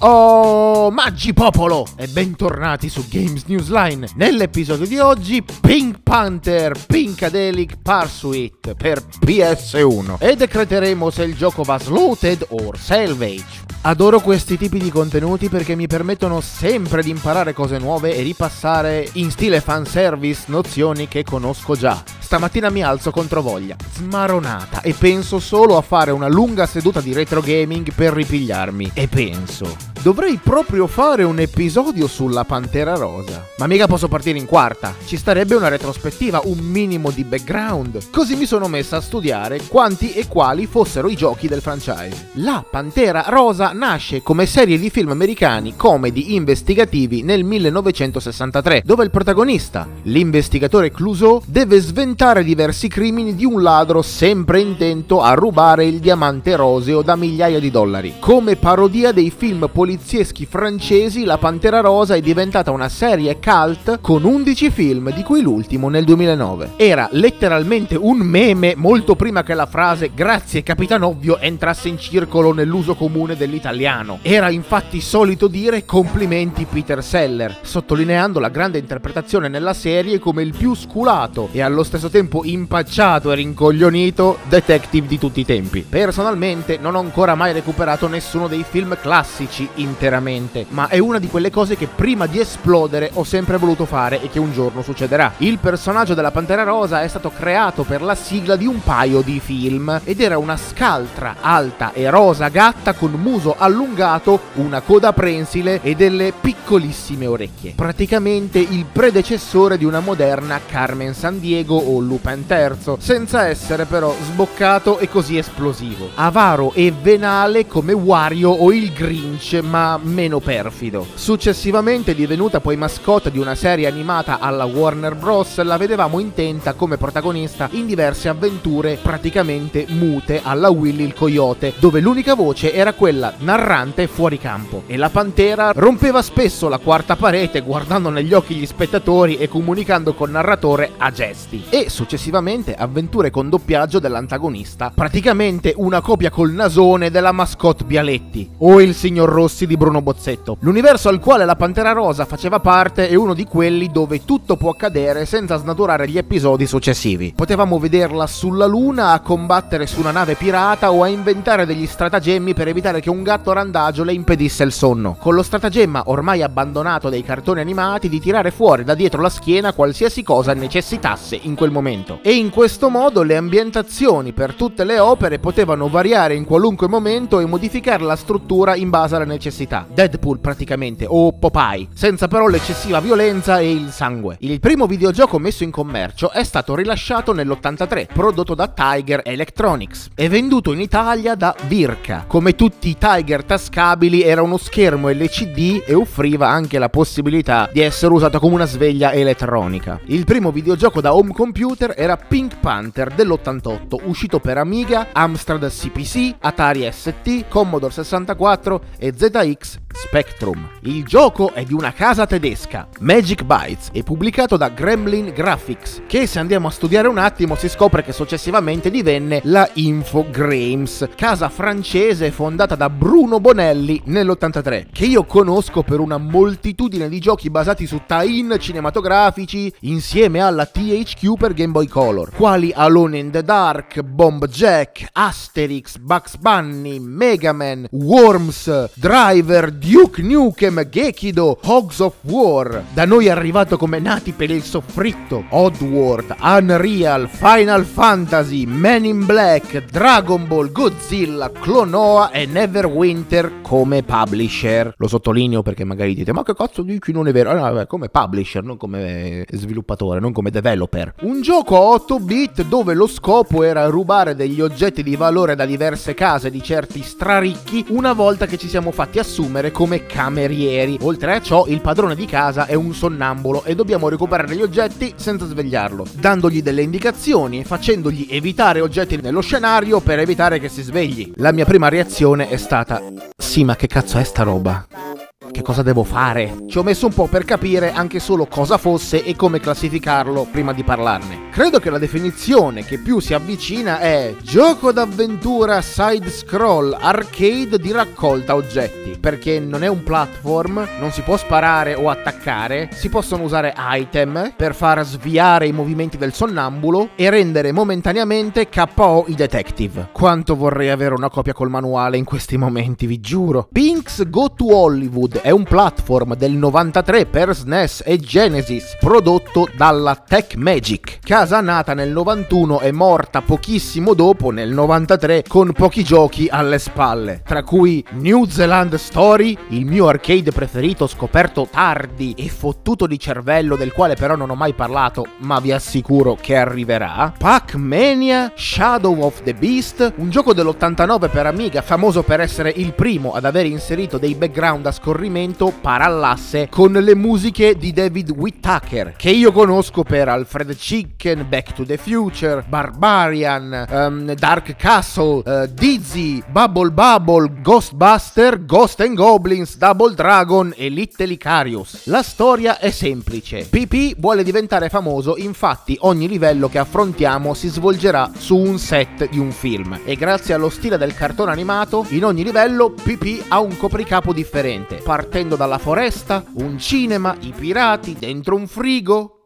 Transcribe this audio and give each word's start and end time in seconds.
Oh, 0.00 0.92
maggi 0.92 1.32
popolo! 1.32 1.84
E 1.96 2.06
bentornati 2.06 2.88
su 2.88 3.04
Games 3.08 3.42
Newsline. 3.46 4.06
Nell'episodio 4.14 4.86
di 4.86 4.96
oggi, 4.98 5.42
Pink 5.42 5.98
Panther 6.04 6.78
Pinkadelic 6.86 7.78
Pursuit 7.82 8.74
per 8.74 9.02
PS1. 9.02 10.18
E 10.20 10.36
decreteremo 10.36 11.10
se 11.10 11.24
il 11.24 11.34
gioco 11.34 11.64
va 11.64 11.80
slotted 11.80 12.46
o 12.50 12.72
salvage. 12.76 13.66
Adoro 13.82 14.20
questi 14.20 14.56
tipi 14.56 14.78
di 14.78 14.90
contenuti 14.90 15.48
perché 15.48 15.74
mi 15.74 15.88
permettono 15.88 16.40
sempre 16.40 17.02
di 17.02 17.10
imparare 17.10 17.52
cose 17.52 17.78
nuove 17.78 18.14
e 18.14 18.22
ripassare 18.22 19.08
in 19.14 19.32
stile 19.32 19.60
fanservice 19.60 20.44
nozioni 20.46 21.08
che 21.08 21.24
conosco 21.24 21.74
già. 21.74 22.17
Stamattina 22.28 22.68
mi 22.68 22.82
alzo 22.82 23.10
contro 23.10 23.40
voglia, 23.40 23.74
smaronata, 23.94 24.82
e 24.82 24.92
penso 24.92 25.38
solo 25.38 25.78
a 25.78 25.80
fare 25.80 26.10
una 26.10 26.28
lunga 26.28 26.66
seduta 26.66 27.00
di 27.00 27.14
retro 27.14 27.40
gaming 27.40 27.94
per 27.94 28.12
ripigliarmi. 28.12 28.90
E 28.92 29.08
penso, 29.08 29.74
dovrei 30.02 30.36
proprio 30.36 30.86
fare 30.88 31.22
un 31.22 31.40
episodio 31.40 32.06
sulla 32.06 32.44
Pantera 32.44 32.96
Rosa. 32.96 33.46
Ma 33.56 33.66
mica 33.66 33.86
posso 33.86 34.08
partire 34.08 34.36
in 34.36 34.44
quarta, 34.44 34.94
ci 35.06 35.16
starebbe 35.16 35.54
una 35.54 35.68
retrospettiva, 35.68 36.42
un 36.44 36.58
minimo 36.58 37.10
di 37.10 37.24
background. 37.24 38.10
Così 38.10 38.36
mi 38.36 38.44
sono 38.44 38.68
messa 38.68 38.98
a 38.98 39.00
studiare 39.00 39.62
quanti 39.66 40.12
e 40.12 40.28
quali 40.28 40.66
fossero 40.66 41.08
i 41.08 41.16
giochi 41.16 41.48
del 41.48 41.62
franchise. 41.62 42.32
La 42.34 42.62
Pantera 42.70 43.24
Rosa 43.28 43.72
nasce 43.72 44.22
come 44.22 44.44
serie 44.44 44.78
di 44.78 44.90
film 44.90 45.12
americani 45.12 45.76
comedy 45.76 46.34
investigativi 46.34 47.22
nel 47.22 47.42
1963, 47.42 48.82
dove 48.84 49.04
il 49.04 49.10
protagonista, 49.10 49.88
l'investigatore 50.02 50.90
Clouseau, 50.90 51.40
deve 51.46 51.80
sventare 51.80 52.16
diversi 52.42 52.88
crimini 52.88 53.36
di 53.36 53.44
un 53.44 53.62
ladro 53.62 54.02
sempre 54.02 54.58
intento 54.58 55.22
a 55.22 55.34
rubare 55.34 55.84
il 55.84 56.00
diamante 56.00 56.56
roseo 56.56 57.00
da 57.00 57.14
migliaia 57.14 57.60
di 57.60 57.70
dollari. 57.70 58.14
Come 58.18 58.56
parodia 58.56 59.12
dei 59.12 59.30
film 59.30 59.70
polizieschi 59.72 60.44
francesi, 60.44 61.22
La 61.22 61.38
Pantera 61.38 61.78
Rosa 61.78 62.16
è 62.16 62.20
diventata 62.20 62.72
una 62.72 62.88
serie 62.88 63.38
cult 63.38 64.00
con 64.00 64.24
11 64.24 64.70
film, 64.70 65.14
di 65.14 65.22
cui 65.22 65.42
l'ultimo 65.42 65.88
nel 65.88 66.02
2009. 66.02 66.72
Era 66.74 67.08
letteralmente 67.12 67.94
un 67.94 68.18
meme 68.18 68.74
molto 68.74 69.14
prima 69.14 69.44
che 69.44 69.54
la 69.54 69.66
frase 69.66 70.10
grazie 70.12 70.64
Capitan 70.64 71.04
Ovvio 71.04 71.38
entrasse 71.38 71.86
in 71.86 71.98
circolo 71.98 72.52
nell'uso 72.52 72.96
comune 72.96 73.36
dell'italiano. 73.36 74.18
Era 74.22 74.50
infatti 74.50 75.00
solito 75.00 75.46
dire 75.46 75.84
complimenti 75.84 76.66
Peter 76.68 77.00
Seller, 77.00 77.60
sottolineando 77.62 78.40
la 78.40 78.48
grande 78.48 78.78
interpretazione 78.78 79.46
nella 79.46 79.72
serie 79.72 80.18
come 80.18 80.42
il 80.42 80.52
più 80.52 80.74
sculato 80.74 81.48
e 81.52 81.60
allo 81.60 81.84
stesso 81.84 82.06
tempo 82.10 82.42
impacciato 82.44 83.32
e 83.32 83.36
rincoglionito 83.36 84.38
detective 84.48 85.06
di 85.06 85.18
tutti 85.18 85.40
i 85.40 85.44
tempi. 85.44 85.84
Personalmente 85.88 86.78
non 86.78 86.94
ho 86.94 87.00
ancora 87.00 87.34
mai 87.34 87.52
recuperato 87.52 88.08
nessuno 88.08 88.48
dei 88.48 88.64
film 88.68 88.96
classici 89.00 89.68
interamente, 89.74 90.66
ma 90.70 90.88
è 90.88 90.98
una 90.98 91.18
di 91.18 91.28
quelle 91.28 91.50
cose 91.50 91.76
che 91.76 91.86
prima 91.86 92.26
di 92.26 92.40
esplodere 92.40 93.10
ho 93.14 93.24
sempre 93.24 93.56
voluto 93.56 93.84
fare 93.84 94.20
e 94.22 94.28
che 94.28 94.38
un 94.38 94.52
giorno 94.52 94.82
succederà. 94.82 95.34
Il 95.38 95.58
personaggio 95.58 96.14
della 96.14 96.30
Pantera 96.30 96.62
Rosa 96.62 97.02
è 97.02 97.08
stato 97.08 97.30
creato 97.30 97.84
per 97.84 98.02
la 98.02 98.14
sigla 98.14 98.56
di 98.56 98.66
un 98.66 98.82
paio 98.82 99.20
di 99.20 99.40
film 99.40 100.00
ed 100.04 100.20
era 100.20 100.38
una 100.38 100.56
scaltra 100.56 101.36
alta 101.40 101.92
e 101.92 102.08
rosa 102.10 102.48
gatta 102.48 102.94
con 102.94 103.12
muso 103.12 103.54
allungato, 103.56 104.40
una 104.54 104.80
coda 104.80 105.12
prensile 105.12 105.80
e 105.82 105.94
delle 105.94 106.32
piccolissime 106.38 107.26
orecchie. 107.26 107.72
Praticamente 107.74 108.58
il 108.58 108.86
predecessore 108.90 109.78
di 109.78 109.84
una 109.84 110.00
moderna 110.00 110.60
Carmen 110.66 111.14
San 111.14 111.40
Diego 111.40 111.76
o 111.76 111.97
Lupin 112.06 112.44
III, 112.48 112.96
senza 112.98 113.46
essere 113.46 113.84
però 113.84 114.14
sboccato 114.20 114.98
e 114.98 115.08
così 115.08 115.38
esplosivo. 115.38 116.10
Avaro 116.14 116.72
e 116.74 116.92
venale 116.92 117.66
come 117.66 117.92
Wario 117.92 118.50
o 118.50 118.72
il 118.72 118.92
Grinch, 118.92 119.60
ma 119.62 119.98
meno 120.00 120.40
perfido. 120.40 121.06
Successivamente 121.14 122.14
divenuta 122.14 122.60
poi 122.60 122.76
mascotte 122.76 123.30
di 123.30 123.38
una 123.38 123.54
serie 123.54 123.86
animata 123.86 124.38
alla 124.38 124.64
Warner 124.64 125.14
Bros., 125.14 125.60
la 125.62 125.76
vedevamo 125.76 126.18
intenta 126.18 126.74
come 126.74 126.96
protagonista 126.96 127.68
in 127.72 127.86
diverse 127.86 128.28
avventure 128.28 128.98
praticamente 129.00 129.86
mute 129.88 130.40
alla 130.42 130.68
Willy 130.68 131.04
il 131.04 131.14
Coyote, 131.14 131.72
dove 131.78 132.00
l'unica 132.00 132.34
voce 132.34 132.72
era 132.72 132.92
quella 132.92 133.34
narrante 133.38 134.06
fuori 134.06 134.38
campo. 134.38 134.82
E 134.86 134.96
la 134.96 135.10
Pantera 135.10 135.72
rompeva 135.74 136.22
spesso 136.22 136.68
la 136.68 136.78
quarta 136.78 137.16
parete 137.16 137.60
guardando 137.60 138.10
negli 138.10 138.32
occhi 138.32 138.54
gli 138.54 138.66
spettatori 138.66 139.36
e 139.36 139.48
comunicando 139.48 140.14
col 140.14 140.30
narratore 140.30 140.92
a 140.96 141.10
gesti. 141.10 141.64
E 141.68 141.87
successivamente 141.88 142.74
avventure 142.74 143.30
con 143.30 143.48
doppiaggio 143.48 143.98
dell'antagonista, 143.98 144.92
praticamente 144.94 145.72
una 145.76 146.00
copia 146.00 146.30
col 146.30 146.52
nasone 146.52 147.10
della 147.10 147.32
mascotte 147.32 147.84
Bialetti 147.84 148.50
o 148.58 148.80
il 148.80 148.94
signor 148.94 149.28
Rossi 149.28 149.66
di 149.66 149.76
Bruno 149.76 150.02
Bozzetto. 150.02 150.56
L'universo 150.60 151.08
al 151.08 151.18
quale 151.18 151.44
la 151.44 151.56
Pantera 151.56 151.92
Rosa 151.92 152.24
faceva 152.24 152.60
parte 152.60 153.08
è 153.08 153.14
uno 153.14 153.34
di 153.34 153.44
quelli 153.44 153.90
dove 153.90 154.24
tutto 154.24 154.56
può 154.56 154.70
accadere 154.70 155.26
senza 155.26 155.56
snaturare 155.56 156.08
gli 156.08 156.18
episodi 156.18 156.66
successivi. 156.66 157.32
Potevamo 157.34 157.78
vederla 157.78 158.26
sulla 158.26 158.66
luna 158.66 159.12
a 159.12 159.20
combattere 159.20 159.86
su 159.86 160.00
una 160.00 160.10
nave 160.10 160.34
pirata 160.34 160.92
o 160.92 161.02
a 161.02 161.08
inventare 161.08 161.66
degli 161.66 161.86
stratagemmi 161.86 162.54
per 162.54 162.68
evitare 162.68 163.00
che 163.00 163.10
un 163.10 163.22
gatto 163.22 163.52
randagio 163.52 164.04
le 164.04 164.12
impedisse 164.12 164.64
il 164.64 164.72
sonno. 164.72 165.16
Con 165.18 165.34
lo 165.34 165.42
stratagemma 165.42 166.04
ormai 166.06 166.42
abbandonato 166.42 167.08
dai 167.08 167.22
cartoni 167.22 167.60
animati 167.60 168.08
di 168.08 168.20
tirare 168.20 168.50
fuori 168.50 168.84
da 168.84 168.94
dietro 168.94 169.22
la 169.22 169.28
schiena 169.28 169.72
qualsiasi 169.72 170.22
cosa 170.22 170.52
necessitasse 170.54 171.38
in 171.42 171.54
quel 171.54 171.70
momento. 171.70 171.77
E 172.22 172.34
in 172.34 172.50
questo 172.50 172.88
modo 172.88 173.22
le 173.22 173.36
ambientazioni 173.36 174.32
per 174.32 174.54
tutte 174.54 174.84
le 174.84 174.98
opere 174.98 175.38
potevano 175.38 175.88
variare 175.88 176.34
in 176.34 176.44
qualunque 176.44 176.88
momento 176.88 177.40
e 177.40 177.46
modificare 177.46 178.02
la 178.02 178.16
struttura 178.16 178.74
in 178.74 178.90
base 178.90 179.16
alle 179.16 179.24
necessità. 179.24 179.86
Deadpool 179.88 180.40
praticamente, 180.40 181.06
o 181.08 181.32
Popeye, 181.32 181.88
senza 181.94 182.26
però 182.28 182.46
l'eccessiva 182.48 183.00
violenza 183.00 183.60
e 183.60 183.70
il 183.70 183.90
sangue. 183.90 184.36
Il 184.40 184.60
primo 184.60 184.86
videogioco 184.86 185.38
messo 185.38 185.64
in 185.64 185.70
commercio 185.70 186.30
è 186.30 186.42
stato 186.42 186.74
rilasciato 186.74 187.32
nell'83, 187.32 188.06
prodotto 188.12 188.54
da 188.54 188.68
Tiger 188.68 189.20
Electronics 189.24 190.08
e 190.14 190.28
venduto 190.28 190.72
in 190.72 190.80
Italia 190.80 191.34
da 191.34 191.54
Virka. 191.66 192.24
Come 192.26 192.54
tutti 192.54 192.88
i 192.88 192.96
Tiger 192.98 193.44
tascabili 193.44 194.22
era 194.22 194.42
uno 194.42 194.56
schermo 194.56 195.08
LCD 195.08 195.84
e 195.86 195.94
offriva 195.94 196.48
anche 196.48 196.78
la 196.78 196.88
possibilità 196.88 197.68
di 197.72 197.80
essere 197.80 198.12
usato 198.12 198.38
come 198.40 198.54
una 198.54 198.66
sveglia 198.66 199.12
elettronica. 199.12 200.00
Il 200.06 200.24
primo 200.24 200.50
videogioco 200.50 201.00
da 201.00 201.14
home 201.14 201.32
computer 201.32 201.66
era 201.76 202.16
Pink 202.16 202.60
Panther 202.60 203.12
dell'88, 203.12 204.00
uscito 204.04 204.40
per 204.40 204.56
Amiga, 204.56 205.08
Amstrad 205.12 205.68
CPC, 205.68 206.36
Atari 206.40 206.88
ST, 206.90 207.46
Commodore 207.48 207.92
64 207.92 208.82
e 208.98 209.12
ZX 209.14 209.78
Spectrum. 209.92 210.68
Il 210.82 211.04
gioco 211.04 211.52
è 211.52 211.64
di 211.64 211.74
una 211.74 211.92
casa 211.92 212.24
tedesca, 212.24 212.86
Magic 213.00 213.42
Bytes, 213.42 213.88
e 213.92 214.04
pubblicato 214.04 214.56
da 214.56 214.68
Gremlin 214.68 215.32
Graphics, 215.34 216.02
che 216.06 216.26
se 216.26 216.38
andiamo 216.38 216.68
a 216.68 216.70
studiare 216.70 217.08
un 217.08 217.18
attimo 217.18 217.56
si 217.56 217.68
scopre 217.68 218.04
che 218.04 218.12
successivamente 218.12 218.90
divenne 218.90 219.40
la 219.44 219.68
Infogrames, 219.74 221.08
casa 221.16 221.48
francese 221.48 222.30
fondata 222.30 222.76
da 222.76 222.88
Bruno 222.88 223.40
Bonelli 223.40 224.00
nell'83, 224.04 224.86
che 224.92 225.04
io 225.04 225.24
conosco 225.24 225.82
per 225.82 225.98
una 225.98 226.16
moltitudine 226.16 227.08
di 227.08 227.18
giochi 227.18 227.50
basati 227.50 227.86
su 227.86 228.02
tie-in 228.06 228.56
cinematografici 228.58 229.72
insieme 229.80 230.40
alla 230.40 230.66
THQ 230.66 231.36
per 231.36 231.47
Game 231.54 231.72
Boy 231.72 231.86
Color, 231.86 232.30
quali 232.34 232.72
Alone 232.74 233.18
in 233.18 233.30
the 233.30 233.42
Dark, 233.42 234.00
Bomb 234.02 234.46
Jack, 234.46 235.08
Asterix, 235.12 235.98
Bugs 235.98 236.36
Bunny, 236.36 236.98
Mega 236.98 237.52
Man, 237.52 237.86
Worms, 237.90 238.90
Driver, 238.94 239.70
Duke 239.70 240.22
Nukem, 240.22 240.88
Gekido, 240.88 241.58
Hogs 241.62 242.00
of 242.00 242.14
War. 242.22 242.84
Da 242.92 243.04
noi 243.04 243.28
arrivato 243.28 243.76
come 243.76 243.98
nati 243.98 244.32
per 244.32 244.50
il 244.50 244.62
soffritto, 244.62 245.44
Oddworld, 245.50 246.36
Unreal, 246.40 247.28
Final 247.28 247.84
Fantasy, 247.84 248.64
Men 248.66 249.04
in 249.04 249.24
Black, 249.24 249.84
Dragon 249.90 250.46
Ball, 250.46 250.72
Godzilla, 250.72 251.50
Clonoa 251.50 252.30
e 252.30 252.46
Neverwinter 252.46 253.60
come 253.62 254.02
publisher. 254.02 254.94
Lo 254.96 255.08
sottolineo 255.08 255.62
perché 255.62 255.84
magari 255.84 256.14
dite 256.14 256.32
ma 256.32 256.42
che 256.42 256.54
cazzo 256.54 256.82
dici 256.82 257.12
non 257.12 257.28
è 257.28 257.32
vero? 257.32 257.52
No, 257.52 257.86
come 257.86 258.08
publisher, 258.08 258.62
non 258.62 258.76
come 258.76 259.44
sviluppatore, 259.50 260.20
non 260.20 260.32
come 260.32 260.50
developer. 260.50 261.14
Un 261.22 261.37
gioco 261.42 261.76
a 261.76 261.80
8 261.80 262.18
bit 262.20 262.62
dove 262.64 262.94
lo 262.94 263.06
scopo 263.06 263.62
era 263.62 263.86
rubare 263.86 264.34
degli 264.34 264.60
oggetti 264.60 265.02
di 265.02 265.16
valore 265.16 265.54
da 265.54 265.66
diverse 265.66 266.14
case 266.14 266.50
di 266.50 266.62
certi 266.62 267.02
straricchi 267.02 267.86
una 267.88 268.12
volta 268.12 268.46
che 268.46 268.56
ci 268.56 268.68
siamo 268.68 268.90
fatti 268.90 269.18
assumere 269.18 269.70
come 269.70 270.06
camerieri. 270.06 270.98
Oltre 271.02 271.34
a 271.34 271.40
ciò, 271.40 271.66
il 271.66 271.80
padrone 271.80 272.14
di 272.14 272.26
casa 272.26 272.66
è 272.66 272.74
un 272.74 272.94
sonnambulo 272.94 273.64
e 273.64 273.74
dobbiamo 273.74 274.08
recuperare 274.08 274.54
gli 274.54 274.62
oggetti 274.62 275.14
senza 275.16 275.46
svegliarlo, 275.46 276.06
dandogli 276.12 276.62
delle 276.62 276.82
indicazioni 276.82 277.60
e 277.60 277.64
facendogli 277.64 278.26
evitare 278.30 278.80
oggetti 278.80 279.18
nello 279.20 279.40
scenario 279.40 280.00
per 280.00 280.18
evitare 280.18 280.58
che 280.58 280.68
si 280.68 280.82
svegli. 280.82 281.32
La 281.36 281.52
mia 281.52 281.64
prima 281.64 281.88
reazione 281.88 282.48
è 282.48 282.56
stata: 282.56 283.02
Sì, 283.36 283.64
ma 283.64 283.76
che 283.76 283.86
cazzo 283.86 284.18
è 284.18 284.24
sta 284.24 284.42
roba? 284.42 285.07
Che 285.50 285.62
cosa 285.62 285.82
devo 285.82 286.04
fare? 286.04 286.64
Ci 286.66 286.78
ho 286.78 286.82
messo 286.82 287.06
un 287.06 287.12
po' 287.12 287.26
per 287.26 287.44
capire 287.44 287.92
anche 287.92 288.18
solo 288.20 288.46
cosa 288.46 288.78
fosse 288.78 289.24
e 289.24 289.34
come 289.36 289.60
classificarlo 289.60 290.46
prima 290.50 290.72
di 290.72 290.82
parlarne. 290.82 291.48
Credo 291.50 291.78
che 291.78 291.90
la 291.90 291.98
definizione 291.98 292.84
che 292.84 292.98
più 292.98 293.18
si 293.18 293.34
avvicina 293.34 293.98
è 293.98 294.34
gioco 294.42 294.92
d'avventura 294.92 295.80
side 295.80 296.30
scroll 296.30 296.96
arcade 296.98 297.78
di 297.78 297.90
raccolta 297.90 298.54
oggetti, 298.54 299.16
perché 299.18 299.58
non 299.58 299.82
è 299.82 299.88
un 299.88 300.02
platform, 300.02 300.86
non 301.00 301.10
si 301.10 301.22
può 301.22 301.36
sparare 301.36 301.94
o 301.94 302.10
attaccare, 302.10 302.90
si 302.92 303.08
possono 303.08 303.42
usare 303.42 303.74
item 303.76 304.52
per 304.56 304.74
far 304.74 305.04
sviare 305.04 305.66
i 305.66 305.72
movimenti 305.72 306.16
del 306.16 306.32
sonnambulo 306.32 307.10
e 307.16 307.30
rendere 307.30 307.72
momentaneamente 307.72 308.68
KO 308.68 309.24
i 309.28 309.34
detective. 309.34 310.10
Quanto 310.12 310.54
vorrei 310.54 310.90
avere 310.90 311.14
una 311.14 311.30
copia 311.30 311.52
col 311.52 311.70
manuale 311.70 312.16
in 312.16 312.24
questi 312.24 312.56
momenti, 312.56 313.06
vi 313.06 313.20
giuro. 313.20 313.68
Pink's 313.72 314.28
Go 314.28 314.52
to 314.52 314.76
Hollywood 314.76 315.37
è 315.42 315.50
un 315.50 315.64
platform 315.64 316.34
del 316.34 316.52
93 316.52 317.26
per 317.26 317.54
SNES 317.54 318.02
e 318.04 318.18
Genesis, 318.18 318.96
prodotto 318.98 319.68
dalla 319.76 320.14
Tech 320.14 320.56
Magic. 320.56 321.18
Casa 321.22 321.60
nata 321.60 321.94
nel 321.94 322.10
91 322.10 322.80
e 322.80 322.92
morta 322.92 323.42
pochissimo 323.42 324.14
dopo, 324.14 324.50
nel 324.50 324.70
93, 324.72 325.44
con 325.46 325.72
pochi 325.72 326.04
giochi 326.04 326.48
alle 326.50 326.78
spalle, 326.78 327.42
tra 327.44 327.62
cui 327.62 328.04
New 328.12 328.46
Zealand 328.46 328.94
Story, 328.94 329.56
il 329.68 329.84
mio 329.84 330.08
arcade 330.08 330.52
preferito 330.52 331.06
scoperto 331.06 331.68
tardi 331.70 332.34
e 332.36 332.48
fottuto 332.48 333.06
di 333.06 333.18
cervello 333.18 333.76
del 333.76 333.92
quale 333.92 334.14
però 334.14 334.36
non 334.36 334.50
ho 334.50 334.54
mai 334.54 334.74
parlato, 334.74 335.26
ma 335.38 335.60
vi 335.60 335.72
assicuro 335.72 336.36
che 336.40 336.56
arriverà, 336.56 337.32
Pac-Mania, 337.36 338.52
Shadow 338.54 339.20
of 339.20 339.42
the 339.42 339.54
Beast, 339.54 340.12
un 340.16 340.30
gioco 340.30 340.52
dell'89 340.52 341.30
per 341.30 341.46
Amiga 341.46 341.82
famoso 341.82 342.22
per 342.22 342.40
essere 342.40 342.72
il 342.76 342.92
primo 342.92 343.32
ad 343.32 343.44
aver 343.44 343.66
inserito 343.66 344.18
dei 344.18 344.34
background 344.34 344.86
a 344.86 344.92
scorrimento 345.28 345.72
parallasse 345.78 346.68
con 346.70 346.92
le 346.92 347.14
musiche 347.14 347.76
di 347.76 347.92
David 347.92 348.30
Whittaker, 348.30 349.14
che 349.16 349.30
io 349.30 349.52
conosco 349.52 350.02
per 350.02 350.28
Alfred 350.28 350.74
Chicken, 350.74 351.46
Back 351.48 351.74
to 351.74 351.84
the 351.84 351.98
Future, 351.98 352.64
Barbarian, 352.66 353.86
um, 353.90 354.34
Dark 354.34 354.74
Castle, 354.76 355.42
uh, 355.44 355.66
Dizzy, 355.70 356.42
Bubble 356.50 356.90
Bubble, 356.90 357.60
Ghostbuster, 357.60 358.64
Ghost 358.64 359.00
and 359.00 359.14
Goblins, 359.14 359.76
Double 359.76 360.14
Dragon 360.14 360.72
e 360.74 360.88
Little 360.88 361.30
Icarius. 361.30 362.06
La 362.06 362.22
storia 362.22 362.78
è 362.78 362.90
semplice. 362.90 363.66
PP 363.68 364.18
vuole 364.18 364.42
diventare 364.42 364.88
famoso, 364.88 365.36
infatti 365.36 365.96
ogni 366.00 366.26
livello 366.26 366.70
che 366.70 366.78
affrontiamo 366.78 367.52
si 367.52 367.68
svolgerà 367.68 368.30
su 368.36 368.56
un 368.56 368.78
set 368.78 369.28
di 369.28 369.38
un 369.38 369.52
film 369.52 370.00
e 370.04 370.16
grazie 370.16 370.54
allo 370.54 370.70
stile 370.70 370.96
del 370.96 371.14
cartone 371.14 371.52
animato, 371.52 372.06
in 372.10 372.24
ogni 372.24 372.42
livello 372.42 372.90
PP 372.90 373.44
ha 373.48 373.60
un 373.60 373.76
copricapo 373.76 374.32
differente, 374.32 374.96
partendo 375.18 375.56
dalla 375.56 375.78
foresta, 375.78 376.44
un 376.58 376.78
cinema, 376.78 377.36
i 377.40 377.50
pirati, 377.50 378.14
dentro 378.16 378.54
un 378.54 378.68
frigo, 378.68 379.37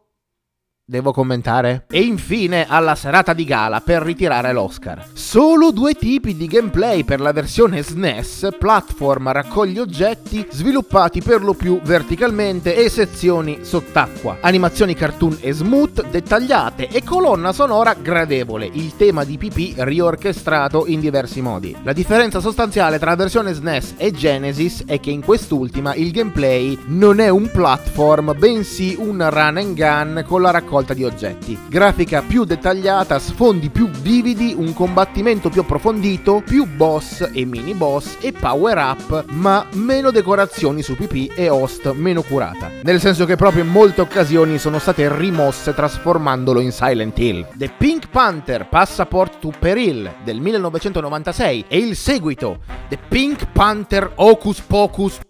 Devo 0.92 1.10
commentare? 1.10 1.86
E 1.90 2.02
infine 2.02 2.66
alla 2.68 2.94
serata 2.94 3.32
di 3.32 3.44
gala 3.44 3.80
per 3.80 4.02
ritirare 4.02 4.52
l'Oscar. 4.52 5.06
Solo 5.14 5.70
due 5.70 5.94
tipi 5.94 6.36
di 6.36 6.46
gameplay 6.46 7.02
per 7.02 7.18
la 7.18 7.32
versione 7.32 7.82
SNES, 7.82 8.48
platform 8.58 9.32
raccogli 9.32 9.78
oggetti, 9.78 10.46
sviluppati 10.50 11.22
per 11.22 11.42
lo 11.42 11.54
più 11.54 11.80
verticalmente 11.82 12.76
e 12.76 12.90
sezioni 12.90 13.60
sott'acqua. 13.62 14.36
Animazioni 14.42 14.92
cartoon 14.92 15.38
e 15.40 15.52
smooth, 15.52 16.10
dettagliate 16.10 16.88
e 16.88 17.02
colonna 17.02 17.54
sonora 17.54 17.94
gradevole, 17.94 18.68
il 18.70 18.94
tema 18.94 19.24
di 19.24 19.38
PP 19.38 19.76
riorchestrato 19.78 20.84
in 20.86 21.00
diversi 21.00 21.40
modi. 21.40 21.74
La 21.84 21.94
differenza 21.94 22.38
sostanziale 22.40 22.98
tra 22.98 23.08
la 23.08 23.16
versione 23.16 23.54
SNES 23.54 23.94
e 23.96 24.10
Genesis 24.10 24.84
è 24.84 25.00
che 25.00 25.08
in 25.08 25.24
quest'ultima 25.24 25.94
il 25.94 26.10
gameplay 26.10 26.78
non 26.88 27.18
è 27.18 27.30
un 27.30 27.50
platform, 27.50 28.36
bensì 28.36 28.94
un 28.98 29.26
run 29.30 29.56
and 29.56 29.74
gun 29.74 30.22
con 30.26 30.42
la 30.42 30.50
raccolta 30.50 30.80
raccolta 30.82 30.94
di 30.94 31.05
oggetti. 31.05 31.58
Grafica 31.69 32.23
più 32.23 32.44
dettagliata, 32.44 33.19
sfondi 33.19 33.70
più 33.70 33.88
vividi, 33.88 34.55
un 34.56 34.75
combattimento 34.75 35.49
più 35.49 35.62
approfondito, 35.62 36.43
più 36.44 36.67
boss 36.67 37.31
e 37.32 37.44
mini 37.44 37.75
boss 37.75 38.17
e 38.20 38.32
power 38.32 38.76
up, 38.76 39.25
ma 39.31 39.67
meno 39.75 40.11
decorazioni 40.11 40.82
su 40.82 40.96
PP 40.96 41.32
e 41.37 41.49
host 41.49 41.93
meno 41.93 42.23
curata. 42.23 42.70
Nel 42.82 43.00
senso 43.00 43.25
che 43.25 43.37
proprio 43.37 43.62
in 43.62 43.70
molte 43.70 44.00
occasioni 44.00 44.58
sono 44.58 44.79
state 44.79 45.14
rimosse 45.17 45.73
trasformandolo 45.73 46.61
in 46.61 46.73
Silent 46.73 47.19
Hill. 47.19 47.46
The 47.56 47.70
Pink 47.76 48.08
Panther 48.08 48.69
Passport 48.69 49.38
to 49.38 49.52
Peril 49.58 50.12
del 50.25 50.40
1996 50.40 51.64
e 51.69 51.79
il 51.79 51.96
seguito 51.96 52.61
The 52.88 52.99
Pink 53.08 53.46
Panther 53.52 54.12
Hocus 54.17 54.61
Pocus 54.61 55.20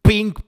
Pink 0.00 0.40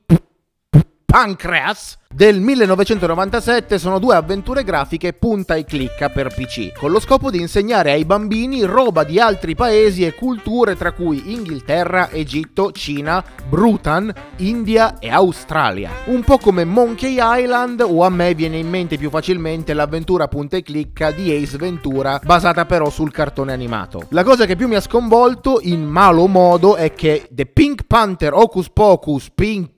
Pancreas 1.14 1.96
del 2.12 2.40
1997 2.40 3.78
sono 3.78 4.00
due 4.00 4.16
avventure 4.16 4.64
grafiche 4.64 5.12
punta 5.12 5.54
e 5.54 5.64
clicca 5.64 6.08
per 6.08 6.34
PC, 6.34 6.72
con 6.76 6.90
lo 6.90 6.98
scopo 6.98 7.30
di 7.30 7.40
insegnare 7.40 7.92
ai 7.92 8.04
bambini 8.04 8.64
roba 8.64 9.04
di 9.04 9.20
altri 9.20 9.54
paesi 9.54 10.04
e 10.04 10.14
culture 10.14 10.76
tra 10.76 10.90
cui 10.90 11.32
Inghilterra, 11.32 12.10
Egitto, 12.10 12.72
Cina, 12.72 13.24
Bhutan, 13.48 14.12
India 14.38 14.98
e 14.98 15.08
Australia. 15.08 15.90
Un 16.06 16.22
po' 16.24 16.38
come 16.38 16.64
Monkey 16.64 17.18
Island 17.20 17.80
o 17.80 18.04
a 18.04 18.10
me 18.10 18.34
viene 18.34 18.58
in 18.58 18.68
mente 18.68 18.96
più 18.96 19.10
facilmente 19.10 19.72
l'avventura 19.72 20.26
punta 20.26 20.56
e 20.56 20.62
clicca 20.62 21.12
di 21.12 21.32
Ace 21.32 21.58
Ventura, 21.58 22.20
basata 22.24 22.64
però 22.64 22.90
sul 22.90 23.12
cartone 23.12 23.52
animato. 23.52 24.06
La 24.10 24.24
cosa 24.24 24.46
che 24.46 24.56
più 24.56 24.66
mi 24.66 24.74
ha 24.74 24.80
sconvolto, 24.80 25.58
in 25.62 25.84
malo 25.84 26.26
modo, 26.26 26.74
è 26.74 26.92
che 26.92 27.28
The 27.30 27.46
Pink 27.46 27.84
Panther 27.86 28.32
Hocus 28.32 28.68
Pocus 28.70 29.30
Pink 29.32 29.73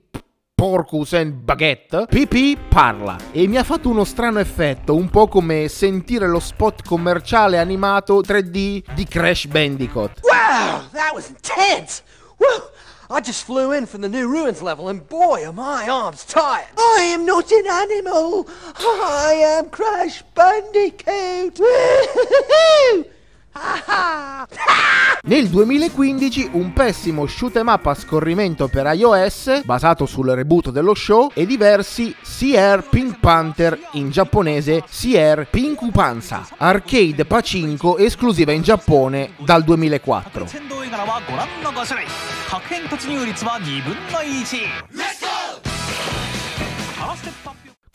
Porcus 0.59 1.13
and 1.13 1.33
Baguette, 1.33 2.07
PP 2.09 2.57
parla 2.67 3.15
e 3.31 3.47
mi 3.47 3.57
ha 3.57 3.63
fatto 3.63 3.89
uno 3.89 4.03
strano 4.03 4.39
effetto, 4.39 4.95
un 4.95 5.07
po' 5.07 5.27
come 5.27 5.67
sentire 5.67 6.27
lo 6.27 6.39
spot 6.39 6.81
commerciale 6.83 7.59
animato 7.59 8.21
3D 8.21 8.95
di 8.95 9.05
Crash 9.07 9.45
Bandicoot. 9.45 10.21
Wow, 10.23 10.81
that 10.93 11.13
was 11.13 11.29
intense! 11.29 12.01
Woo! 12.37 12.71
I 13.11 13.21
just 13.21 13.43
flew 13.45 13.71
in 13.71 13.85
from 13.85 14.01
the 14.01 14.09
new 14.09 14.27
ruins 14.27 14.59
level 14.63 14.89
and 14.89 15.07
boy 15.07 15.45
are 15.45 15.53
my 15.53 15.87
arms 15.87 16.25
tired. 16.25 16.73
I 16.75 17.03
am 17.03 17.23
not 17.23 17.51
an 17.51 17.67
animal. 17.67 18.47
I 18.79 19.59
am 19.59 19.69
Crash 19.69 20.23
Bandicoot. 20.33 21.59
Nel 25.23 25.49
2015 25.49 26.51
un 26.53 26.71
pessimo 26.73 27.27
shoot 27.27 27.57
em 27.57 27.67
up 27.67 27.85
a 27.87 27.93
scorrimento 27.93 28.67
per 28.67 28.89
iOS, 28.93 29.63
basato 29.65 30.05
sul 30.05 30.29
reboot 30.29 30.69
dello 30.69 30.93
show, 30.93 31.29
e 31.33 31.45
diversi 31.45 32.15
Sierra 32.21 32.81
Pink 32.81 33.19
Panther 33.19 33.77
in 33.93 34.09
giapponese 34.09 34.83
Sierra 34.87 35.43
Pinku 35.43 35.91
Panza, 35.91 36.47
arcade 36.57 37.25
Pachinko 37.25 37.97
esclusiva 37.97 38.51
in 38.51 38.61
Giappone 38.61 39.31
dal 39.37 39.63
2004. 39.63 40.47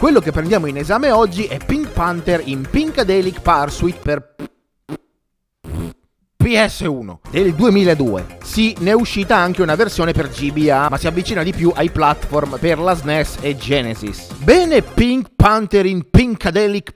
Quello 0.03 0.19
che 0.19 0.33
prendiamo 0.33 0.67
in 0.67 0.77
esame 0.77 1.13
oggi 1.13 1.45
è 1.45 1.59
Pink 1.65 1.91
Panther 1.91 2.43
in 2.45 2.67
Pinkadelic 2.69 3.41
Parsuit 3.41 3.97
per 3.99 4.32
PS1 6.53 7.17
del 7.31 7.55
2002. 7.55 8.39
Sì, 8.43 8.77
ne 8.81 8.91
è 8.91 8.95
uscita 8.95 9.37
anche 9.37 9.63
una 9.63 9.75
versione 9.75 10.13
per 10.13 10.29
GBA, 10.29 10.89
ma 10.91 10.99
si 10.99 11.07
avvicina 11.07 11.43
di 11.43 11.53
più 11.53 11.73
ai 11.75 11.91
platform 11.91 12.59
per 12.59 12.79
la 12.79 12.95
SNES 12.95 13.39
e 13.41 13.57
Genesis. 13.57 14.31
Bene 14.35 14.83
Pink 14.83 15.31
Panther 15.35 15.87
in 15.87 16.11
Pinkadelic 16.11 16.95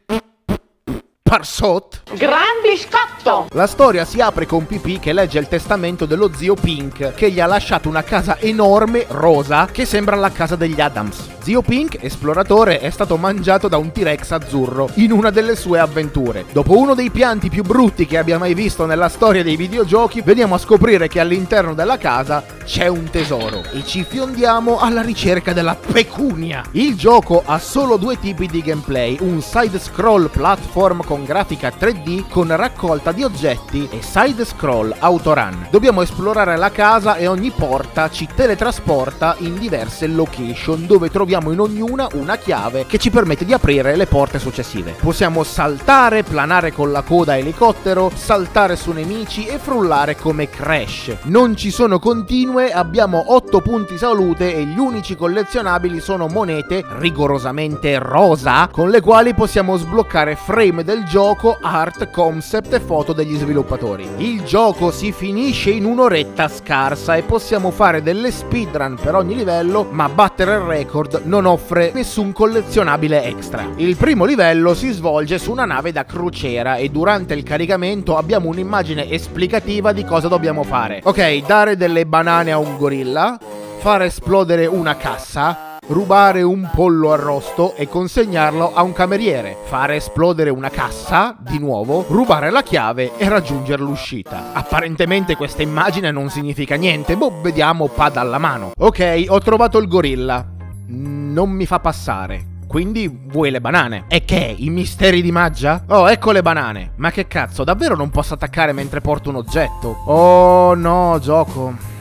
Parsot. 1.36 2.02
Gran 2.14 2.62
biscotto! 2.62 3.48
La 3.50 3.66
storia 3.66 4.06
si 4.06 4.22
apre 4.22 4.46
con 4.46 4.64
Pipì 4.64 4.98
che 4.98 5.12
legge 5.12 5.38
il 5.38 5.48
testamento 5.48 6.06
dello 6.06 6.30
zio 6.34 6.54
Pink, 6.54 7.12
che 7.12 7.30
gli 7.30 7.40
ha 7.40 7.46
lasciato 7.46 7.90
una 7.90 8.02
casa 8.02 8.38
enorme, 8.38 9.04
rosa, 9.08 9.66
che 9.70 9.84
sembra 9.84 10.16
la 10.16 10.30
casa 10.30 10.56
degli 10.56 10.80
Adams. 10.80 11.34
Zio 11.42 11.60
Pink, 11.60 11.98
esploratore, 12.00 12.80
è 12.80 12.88
stato 12.88 13.18
mangiato 13.18 13.68
da 13.68 13.76
un 13.76 13.92
T-Rex 13.92 14.30
azzurro 14.30 14.88
in 14.94 15.12
una 15.12 15.30
delle 15.30 15.56
sue 15.56 15.78
avventure. 15.78 16.46
Dopo 16.50 16.76
uno 16.76 16.94
dei 16.94 17.10
pianti 17.10 17.50
più 17.50 17.62
brutti 17.62 18.06
che 18.06 18.18
abbia 18.18 18.38
mai 18.38 18.54
visto 18.54 18.86
nella 18.86 19.08
storia 19.08 19.44
dei 19.44 19.56
videogiochi, 19.56 20.22
veniamo 20.22 20.54
a 20.54 20.58
scoprire 20.58 21.06
che 21.06 21.20
all'interno 21.20 21.74
della 21.74 21.98
casa 21.98 22.42
c'è 22.64 22.88
un 22.88 23.10
tesoro 23.10 23.62
e 23.72 23.84
ci 23.84 24.04
fiondiamo 24.04 24.78
alla 24.78 25.02
ricerca 25.02 25.52
della 25.52 25.76
pecunia. 25.76 26.64
Il 26.72 26.96
gioco 26.96 27.42
ha 27.44 27.58
solo 27.58 27.96
due 27.96 28.18
tipi 28.18 28.46
di 28.46 28.62
gameplay, 28.62 29.18
un 29.20 29.40
side 29.40 29.78
scroll 29.78 30.28
platform 30.30 31.04
con 31.04 31.24
grafica 31.26 31.68
3D 31.68 32.28
con 32.30 32.54
raccolta 32.56 33.12
di 33.12 33.22
oggetti 33.22 33.86
e 33.90 34.00
side 34.00 34.44
scroll 34.44 34.94
autorun. 34.98 35.68
Dobbiamo 35.70 36.00
esplorare 36.00 36.56
la 36.56 36.70
casa 36.70 37.16
e 37.16 37.26
ogni 37.26 37.50
porta 37.50 38.08
ci 38.08 38.26
teletrasporta 38.34 39.34
in 39.38 39.58
diverse 39.58 40.06
location 40.06 40.86
dove 40.86 41.10
troviamo 41.10 41.50
in 41.50 41.60
ognuna 41.60 42.08
una 42.12 42.36
chiave 42.36 42.86
che 42.86 42.98
ci 42.98 43.10
permette 43.10 43.44
di 43.44 43.52
aprire 43.52 43.96
le 43.96 44.06
porte 44.06 44.38
successive. 44.38 44.92
Possiamo 44.92 45.42
saltare, 45.42 46.22
planare 46.22 46.72
con 46.72 46.92
la 46.92 47.02
coda 47.02 47.36
elicottero, 47.36 48.10
saltare 48.14 48.76
su 48.76 48.92
nemici 48.92 49.46
e 49.46 49.58
frullare 49.58 50.16
come 50.16 50.48
Crash. 50.48 51.16
Non 51.24 51.56
ci 51.56 51.70
sono 51.70 51.98
continue, 51.98 52.72
abbiamo 52.72 53.34
8 53.34 53.60
punti 53.60 53.98
salute 53.98 54.54
e 54.54 54.64
gli 54.64 54.78
unici 54.78 55.16
collezionabili 55.16 56.00
sono 56.00 56.28
monete 56.28 56.84
rigorosamente 56.98 57.98
rosa 57.98 58.68
con 58.70 58.90
le 58.90 59.00
quali 59.00 59.34
possiamo 59.34 59.76
sbloccare 59.76 60.36
frame 60.36 60.84
del 60.84 61.04
gioco, 61.08 61.56
art, 61.60 62.10
concept 62.10 62.74
e 62.74 62.80
foto 62.80 63.12
degli 63.12 63.36
sviluppatori. 63.36 64.08
Il 64.16 64.42
gioco 64.42 64.90
si 64.90 65.12
finisce 65.12 65.70
in 65.70 65.84
un'oretta 65.84 66.48
scarsa 66.48 67.14
e 67.14 67.22
possiamo 67.22 67.70
fare 67.70 68.02
delle 68.02 68.30
speedrun 68.30 68.98
per 69.00 69.14
ogni 69.14 69.36
livello, 69.36 69.86
ma 69.90 70.08
battere 70.08 70.54
il 70.54 70.60
record 70.60 71.22
non 71.24 71.46
offre 71.46 71.92
nessun 71.94 72.32
collezionabile 72.32 73.24
extra. 73.24 73.68
Il 73.76 73.96
primo 73.96 74.24
livello 74.24 74.74
si 74.74 74.90
svolge 74.90 75.38
su 75.38 75.52
una 75.52 75.64
nave 75.64 75.92
da 75.92 76.04
crociera 76.04 76.76
e 76.76 76.88
durante 76.88 77.34
il 77.34 77.44
caricamento 77.44 78.16
abbiamo 78.16 78.48
un'immagine 78.48 79.08
esplicativa 79.10 79.92
di 79.92 80.04
cosa 80.04 80.28
dobbiamo 80.28 80.64
fare. 80.64 81.00
Ok, 81.04 81.46
dare 81.46 81.76
delle 81.76 82.04
banane 82.04 82.50
a 82.50 82.58
un 82.58 82.76
gorilla, 82.76 83.38
far 83.78 84.02
esplodere 84.02 84.66
una 84.66 84.96
cassa, 84.96 85.75
rubare 85.88 86.42
un 86.42 86.68
pollo 86.74 87.12
arrosto 87.12 87.74
e 87.74 87.88
consegnarlo 87.88 88.74
a 88.74 88.82
un 88.82 88.92
cameriere, 88.92 89.56
fare 89.64 89.96
esplodere 89.96 90.50
una 90.50 90.70
cassa, 90.70 91.36
di 91.38 91.58
nuovo, 91.58 92.04
rubare 92.08 92.50
la 92.50 92.62
chiave 92.62 93.16
e 93.16 93.28
raggiungere 93.28 93.82
l'uscita. 93.82 94.52
Apparentemente 94.52 95.36
questa 95.36 95.62
immagine 95.62 96.10
non 96.10 96.28
significa 96.28 96.76
niente, 96.76 97.16
boh, 97.16 97.40
vediamo 97.40 97.88
pad 97.88 98.16
alla 98.16 98.38
mano. 98.38 98.72
Ok, 98.78 99.26
ho 99.28 99.38
trovato 99.38 99.78
il 99.78 99.88
gorilla. 99.88 100.44
Non 100.88 101.50
mi 101.50 101.66
fa 101.66 101.78
passare. 101.78 102.54
Quindi 102.66 103.08
vuoi 103.28 103.50
le 103.50 103.60
banane? 103.60 104.04
E 104.08 104.24
che? 104.24 104.54
I 104.58 104.70
misteri 104.70 105.22
di 105.22 105.30
Maggia? 105.30 105.84
Oh, 105.88 106.10
ecco 106.10 106.32
le 106.32 106.42
banane. 106.42 106.92
Ma 106.96 107.12
che 107.12 107.26
cazzo, 107.28 107.62
davvero 107.62 107.94
non 107.94 108.10
posso 108.10 108.34
attaccare 108.34 108.72
mentre 108.72 109.00
porto 109.00 109.28
un 109.28 109.36
oggetto? 109.36 110.02
Oh 110.06 110.74
no, 110.74 111.18
gioco. 111.20 111.95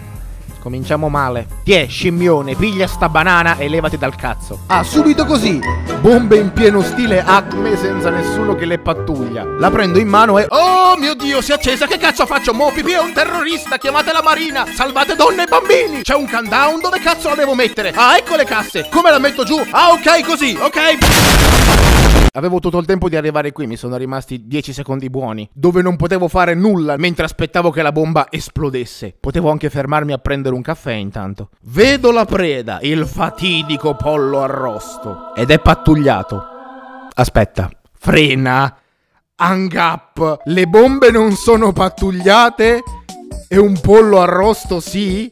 Cominciamo 0.65 1.10
male. 1.10 1.45
Tiè, 1.63 1.86
scimmione, 1.88 2.55
piglia 2.55 2.88
sta 2.88 3.07
banana 3.07 3.55
e 3.57 3.69
levati 3.69 4.00
dal 4.00 4.15
cazzo. 4.15 4.62
Ah, 4.65 4.81
subito 4.81 5.24
così. 5.24 5.62
Bombe 6.01 6.38
in 6.38 6.53
pieno 6.53 6.81
stile 6.81 7.24
Acme 7.24 7.77
senza 7.77 8.10
nessuno 8.10 8.55
che 8.55 8.65
le 8.65 8.79
pattuglia. 8.79 9.45
La 9.60 9.69
prendo 9.69 10.00
in 10.00 10.07
mano 10.07 10.39
e... 10.39 10.48
Oh 10.50 10.98
mio 10.98 11.13
Dio, 11.13 11.39
si 11.41 11.51
è 11.51 11.53
accesa. 11.53 11.86
Che 11.86 12.00
cazzo 12.00 12.25
faccio? 12.25 12.51
Mo, 12.51 12.72
pipì 12.72 12.93
è 12.93 13.00
un 13.00 13.13
terrorista. 13.13 13.77
Chiamate 13.77 14.12
la 14.12 14.24
marina. 14.24 14.65
Salvate 14.74 15.15
donne 15.15 15.43
e 15.43 15.48
bambini. 15.48 16.01
C'è 16.01 16.15
un 16.15 16.27
countdown. 16.27 16.79
Dove 16.81 16.98
cazzo 16.98 17.29
la 17.29 17.36
devo 17.36 17.53
mettere? 17.53 17.93
Ah, 17.95 18.17
ecco 18.17 18.36
le 18.36 18.45
casse. 18.45 18.88
Come 18.89 19.12
la 19.12 19.19
metto 19.19 19.43
giù? 19.43 19.63
Ah, 19.69 19.91
ok, 19.91 20.25
così. 20.25 20.57
Ok. 20.60 22.25
Avevo 22.35 22.59
tutto 22.59 22.79
il 22.79 22.85
tempo 22.85 23.07
di 23.07 23.15
arrivare 23.15 23.53
qui, 23.53 23.65
mi 23.65 23.77
sono 23.77 23.95
rimasti 23.95 24.45
10 24.45 24.73
secondi 24.73 25.09
buoni, 25.09 25.49
dove 25.53 25.81
non 25.81 25.95
potevo 25.95 26.27
fare 26.27 26.53
nulla 26.53 26.97
mentre 26.97 27.23
aspettavo 27.23 27.71
che 27.71 27.81
la 27.81 27.93
bomba 27.93 28.27
esplodesse. 28.29 29.15
Potevo 29.17 29.51
anche 29.51 29.69
fermarmi 29.69 30.11
a 30.11 30.17
prendere 30.17 30.53
un 30.53 30.61
caffè 30.61 30.91
intanto. 30.91 31.49
Vedo 31.61 32.11
la 32.11 32.25
preda, 32.25 32.79
il 32.81 33.07
fatidico 33.07 33.95
pollo 33.95 34.41
arrosto, 34.41 35.33
ed 35.33 35.49
è 35.49 35.59
pattugliato. 35.59 36.43
Aspetta, 37.13 37.69
frena. 37.97 38.79
Hang 39.37 39.73
up. 39.73 40.41
Le 40.43 40.67
bombe 40.67 41.11
non 41.11 41.31
sono 41.31 41.71
pattugliate? 41.71 42.83
E 43.47 43.57
un 43.57 43.79
pollo 43.79 44.19
arrosto 44.19 44.81
sì? 44.81 45.29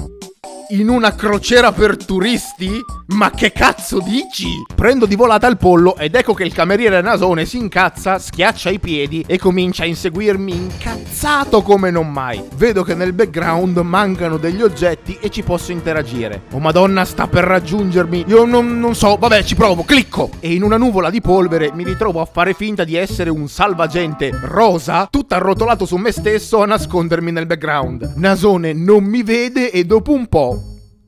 In 0.74 0.90
una 0.90 1.14
crociera 1.14 1.72
per 1.72 2.04
turisti? 2.04 2.84
Ma 3.08 3.30
che 3.30 3.52
cazzo 3.52 4.00
dici? 4.00 4.48
Prendo 4.74 5.06
di 5.06 5.16
volata 5.16 5.46
il 5.46 5.58
pollo 5.58 5.96
ed 5.98 6.16
ecco 6.16 6.34
che 6.34 6.44
il 6.44 6.54
cameriere 6.54 7.00
nasone 7.02 7.46
si 7.46 7.58
incazza, 7.58 8.18
schiaccia 8.18 8.72
i 8.72 8.80
piedi 8.80 9.24
e 9.28 9.38
comincia 9.38 9.84
a 9.84 9.86
inseguirmi 9.86 10.56
incazzato 10.56 11.62
come 11.62 11.92
non 11.92 12.12
mai. 12.12 12.42
Vedo 12.56 12.82
che 12.82 12.96
nel 12.96 13.14
background 13.14 13.78
mancano 13.78 14.38
degli 14.38 14.64
oggetti 14.64 15.16
e 15.22 15.30
ci 15.30 15.44
posso 15.44 15.72
interagire. 15.72 16.44
Oh 16.54 16.60
madonna, 16.60 17.06
sta 17.06 17.28
per 17.28 17.44
raggiungermi. 17.44 18.26
Io 18.28 18.46
non, 18.46 18.80
non 18.80 18.96
so, 18.96 19.16
vabbè, 19.18 19.44
ci 19.44 19.56
provo, 19.56 19.84
clicco. 19.84 20.32
E 20.40 20.54
in 20.54 20.64
una 20.64 20.78
nuvola 20.78 21.12
di 21.12 21.22
polvere 21.22 21.72
mi 21.74 21.84
ritrovo 21.84 22.20
a 22.20 22.26
fare 22.26 22.54
finta 22.54 22.84
di 22.84 22.96
essere 22.96 23.30
un 23.30 23.48
salvagente 23.48 24.32
rosa, 24.42 25.08
tutto 25.12 25.36
arrotolato 25.36 25.86
su 25.86 25.98
me 25.98 26.12
stesso 26.12 26.64
a 26.64 26.66
nascondermi 26.66 27.32
nel 27.32 27.46
background. 27.46 28.14
Nasone 28.16 28.74
non 28.74 29.04
mi 29.04 29.22
vede 29.22 29.70
e 29.70 29.84
dopo 29.84 30.14
un 30.14 30.28
po' 30.28 30.63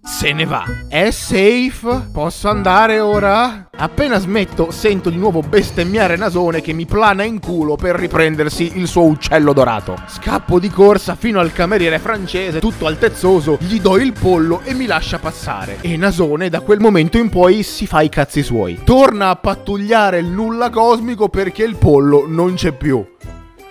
se 0.06 0.32
ne 0.32 0.46
va. 0.46 0.64
È 0.88 1.10
safe? 1.10 2.08
Posso 2.12 2.48
andare 2.48 3.00
ora? 3.00 3.70
Appena 3.76 4.20
smetto, 4.20 4.72
sento 4.72 5.10
di 5.10 5.18
nuovo 5.18 5.42
bestemmiare 5.42 6.16
Nasone 6.16 6.62
che 6.62 6.74
mi 6.74 6.86
plana 6.86 7.24
in 7.24 7.40
culo 7.40 7.76
per 7.76 7.96
riprendersi 7.96 8.74
il 8.76 8.88
suo 8.88 9.04
uccello 9.04 9.52
dorato. 9.52 9.98
Scappo 10.08 10.60
di 10.60 10.70
corsa 10.70 11.16
fino 11.16 11.40
al 11.40 11.52
cameriere 11.52 12.00
francese, 12.00 12.60
tutto 12.60 12.86
altezzoso, 12.86 13.58
gli 13.60 13.82
do 13.82 13.98
il 13.98 14.14
pollo 14.14 14.62
e 14.64 14.74
mi 14.74 14.86
lascia 14.86 15.20
passare. 15.20 15.80
E 15.82 15.98
Nasone 15.98 16.50
da 16.50 16.62
quel 16.62 16.80
momento 16.80 17.18
in 17.18 17.30
poi 17.30 17.64
si 17.64 17.88
fa 17.88 18.02
i 18.02 18.10
cazzi 18.10 18.44
suoi. 18.44 18.80
Torna 18.84 19.30
a 19.30 19.36
pattugliare 19.36 20.20
il 20.20 20.28
nulla 20.28 20.70
cosmico 20.70 21.30
perché 21.30 21.64
il 21.64 21.76
pollo 21.76 22.26
non 22.28 22.54
c'è 22.54 22.72
più. 22.72 23.04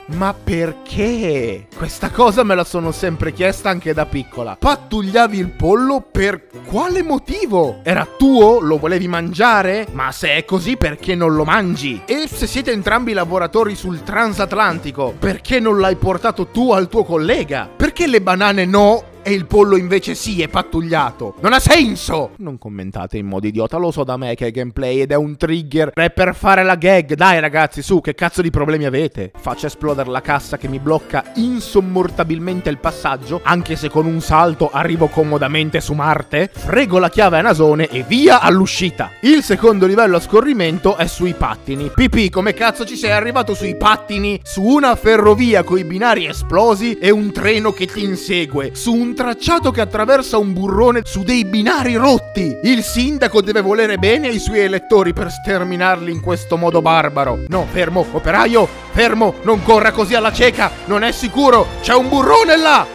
Ma 0.06 0.34
perché? 0.34 1.66
Questa 1.74 2.10
cosa 2.10 2.42
me 2.42 2.54
la 2.54 2.64
sono 2.64 2.92
sempre 2.92 3.32
chiesta 3.32 3.70
anche 3.70 3.94
da 3.94 4.04
piccola. 4.04 4.56
Pattugliavi 4.58 5.38
il 5.38 5.48
pollo 5.48 6.00
per 6.02 6.46
quale 6.66 7.02
motivo? 7.02 7.80
Era 7.82 8.06
tuo? 8.18 8.60
Lo 8.60 8.76
volevi 8.76 9.08
mangiare? 9.08 9.86
Ma 9.92 10.12
se 10.12 10.36
è 10.36 10.44
così 10.44 10.76
perché 10.76 11.14
non 11.14 11.34
lo 11.34 11.44
mangi? 11.44 12.02
E 12.04 12.28
se 12.28 12.46
siete 12.46 12.70
entrambi 12.70 13.14
lavoratori 13.14 13.74
sul 13.74 14.02
transatlantico, 14.02 15.14
perché 15.18 15.58
non 15.58 15.80
l'hai 15.80 15.96
portato 15.96 16.48
tu 16.48 16.70
al 16.72 16.88
tuo 16.88 17.04
collega? 17.04 17.70
Perché 17.74 18.06
le 18.06 18.20
banane 18.20 18.66
no 18.66 19.12
e 19.24 19.32
il 19.32 19.46
pollo 19.46 19.76
invece 19.76 20.14
sì 20.14 20.42
è 20.42 20.48
pattugliato. 20.48 21.34
Non 21.40 21.54
ha 21.54 21.58
senso! 21.58 22.32
Non 22.36 22.58
commentate 22.58 23.16
in 23.16 23.26
modo 23.26 23.46
idiota, 23.46 23.78
lo 23.78 23.90
so 23.90 24.04
da 24.04 24.16
me 24.16 24.34
che 24.34 24.46
è 24.46 24.50
gameplay 24.50 25.00
ed 25.00 25.10
è 25.10 25.16
un 25.16 25.36
trigger. 25.36 25.92
È 25.94 26.10
per 26.10 26.34
fare 26.34 26.62
la 26.62 26.76
gag. 26.76 27.14
Dai 27.14 27.40
ragazzi, 27.40 27.82
su, 27.82 28.00
che 28.00 28.14
cazzo 28.14 28.42
di 28.42 28.50
problemi 28.50 28.84
avete? 28.84 29.32
Faccio 29.34 29.66
esplodere 29.66 30.10
la 30.10 30.20
cassa 30.20 30.58
che 30.58 30.68
mi 30.68 30.78
blocca 30.78 31.24
insommortabilmente 31.36 32.68
il 32.68 32.78
passaggio, 32.78 33.40
anche 33.42 33.76
se 33.76 33.88
con 33.88 34.04
un 34.04 34.20
salto 34.20 34.70
arrivo 34.70 35.08
comodamente 35.08 35.80
su 35.80 35.94
Marte. 35.94 36.50
Frego 36.52 36.98
la 36.98 37.08
chiave 37.08 37.38
a 37.38 37.42
nasone 37.42 37.88
e 37.88 38.04
via 38.06 38.40
all'uscita. 38.40 39.12
Il 39.20 39.42
secondo 39.42 39.86
livello 39.86 40.16
a 40.16 40.20
scorrimento 40.20 40.96
è 40.96 41.06
sui 41.06 41.32
pattini. 41.32 41.90
Pipì, 41.94 42.28
come 42.28 42.52
cazzo 42.52 42.84
ci 42.84 42.96
sei 42.96 43.12
arrivato 43.12 43.54
sui 43.54 43.76
pattini? 43.76 44.40
Su 44.42 44.62
una 44.62 44.94
ferrovia 44.96 45.62
coi 45.62 45.84
binari 45.84 46.26
esplosi 46.26 46.98
e 46.98 47.10
un 47.10 47.32
treno 47.32 47.72
che 47.72 47.86
ti 47.86 48.04
insegue. 48.04 48.74
Su 48.74 48.92
un 48.92 49.13
tracciato 49.14 49.70
che 49.70 49.80
attraversa 49.80 50.36
un 50.36 50.52
burrone 50.52 51.02
su 51.04 51.22
dei 51.22 51.44
binari 51.44 51.94
rotti. 51.94 52.58
Il 52.64 52.82
sindaco 52.82 53.40
deve 53.40 53.62
volere 53.62 53.96
bene 53.96 54.28
ai 54.28 54.38
suoi 54.38 54.60
elettori 54.60 55.12
per 55.12 55.30
sterminarli 55.30 56.12
in 56.12 56.20
questo 56.20 56.56
modo 56.56 56.82
barbaro. 56.82 57.44
No, 57.48 57.66
fermo, 57.70 58.04
operaio, 58.12 58.68
fermo, 58.92 59.34
non 59.42 59.62
corra 59.62 59.92
così 59.92 60.14
alla 60.14 60.32
cieca, 60.32 60.70
non 60.86 61.02
è 61.02 61.12
sicuro, 61.12 61.66
c'è 61.80 61.94
un 61.94 62.08
burrone 62.08 62.56
là! 62.56 62.86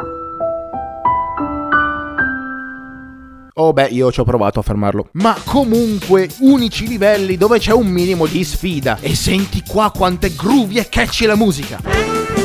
Oh 3.62 3.74
beh, 3.74 3.88
io 3.88 4.10
ci 4.10 4.22
ho 4.22 4.24
provato 4.24 4.60
a 4.60 4.62
fermarlo. 4.62 5.10
Ma 5.14 5.36
comunque, 5.44 6.30
unici 6.40 6.88
livelli 6.88 7.36
dove 7.36 7.60
c'è 7.60 7.74
un 7.74 7.88
minimo 7.88 8.26
di 8.26 8.42
sfida. 8.46 9.00
E 9.02 9.16
senti 9.16 9.62
qua 9.68 9.92
quanto 9.92 10.28
è 10.28 10.32
groovy 10.32 10.78
e 10.78 10.88
catchy 10.88 11.26
la 11.26 11.36
musica. 11.36 12.39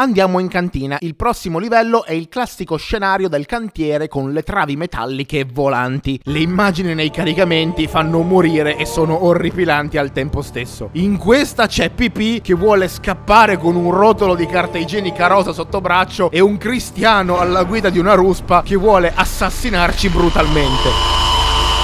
Andiamo 0.00 0.38
in 0.38 0.48
cantina. 0.48 0.96
Il 1.00 1.14
prossimo 1.14 1.58
livello 1.58 2.06
è 2.06 2.14
il 2.14 2.30
classico 2.30 2.78
scenario 2.78 3.28
del 3.28 3.44
cantiere 3.44 4.08
con 4.08 4.32
le 4.32 4.42
travi 4.42 4.74
metalliche 4.74 5.44
volanti. 5.44 6.18
Le 6.24 6.38
immagini 6.38 6.94
nei 6.94 7.10
caricamenti 7.10 7.86
fanno 7.86 8.22
morire 8.22 8.78
e 8.78 8.86
sono 8.86 9.26
orripilanti 9.26 9.98
al 9.98 10.10
tempo 10.10 10.40
stesso. 10.40 10.88
In 10.92 11.18
questa 11.18 11.66
c'è 11.66 11.90
PP 11.90 12.40
che 12.40 12.54
vuole 12.54 12.88
scappare 12.88 13.58
con 13.58 13.76
un 13.76 13.90
rotolo 13.90 14.34
di 14.34 14.46
carta 14.46 14.78
igienica 14.78 15.26
rosa 15.26 15.52
sotto 15.52 15.82
braccio 15.82 16.30
e 16.30 16.40
un 16.40 16.56
cristiano 16.56 17.38
alla 17.38 17.64
guida 17.64 17.90
di 17.90 17.98
una 17.98 18.14
ruspa 18.14 18.62
che 18.62 18.76
vuole 18.76 19.12
assassinarci 19.14 20.08
brutalmente. 20.08 20.88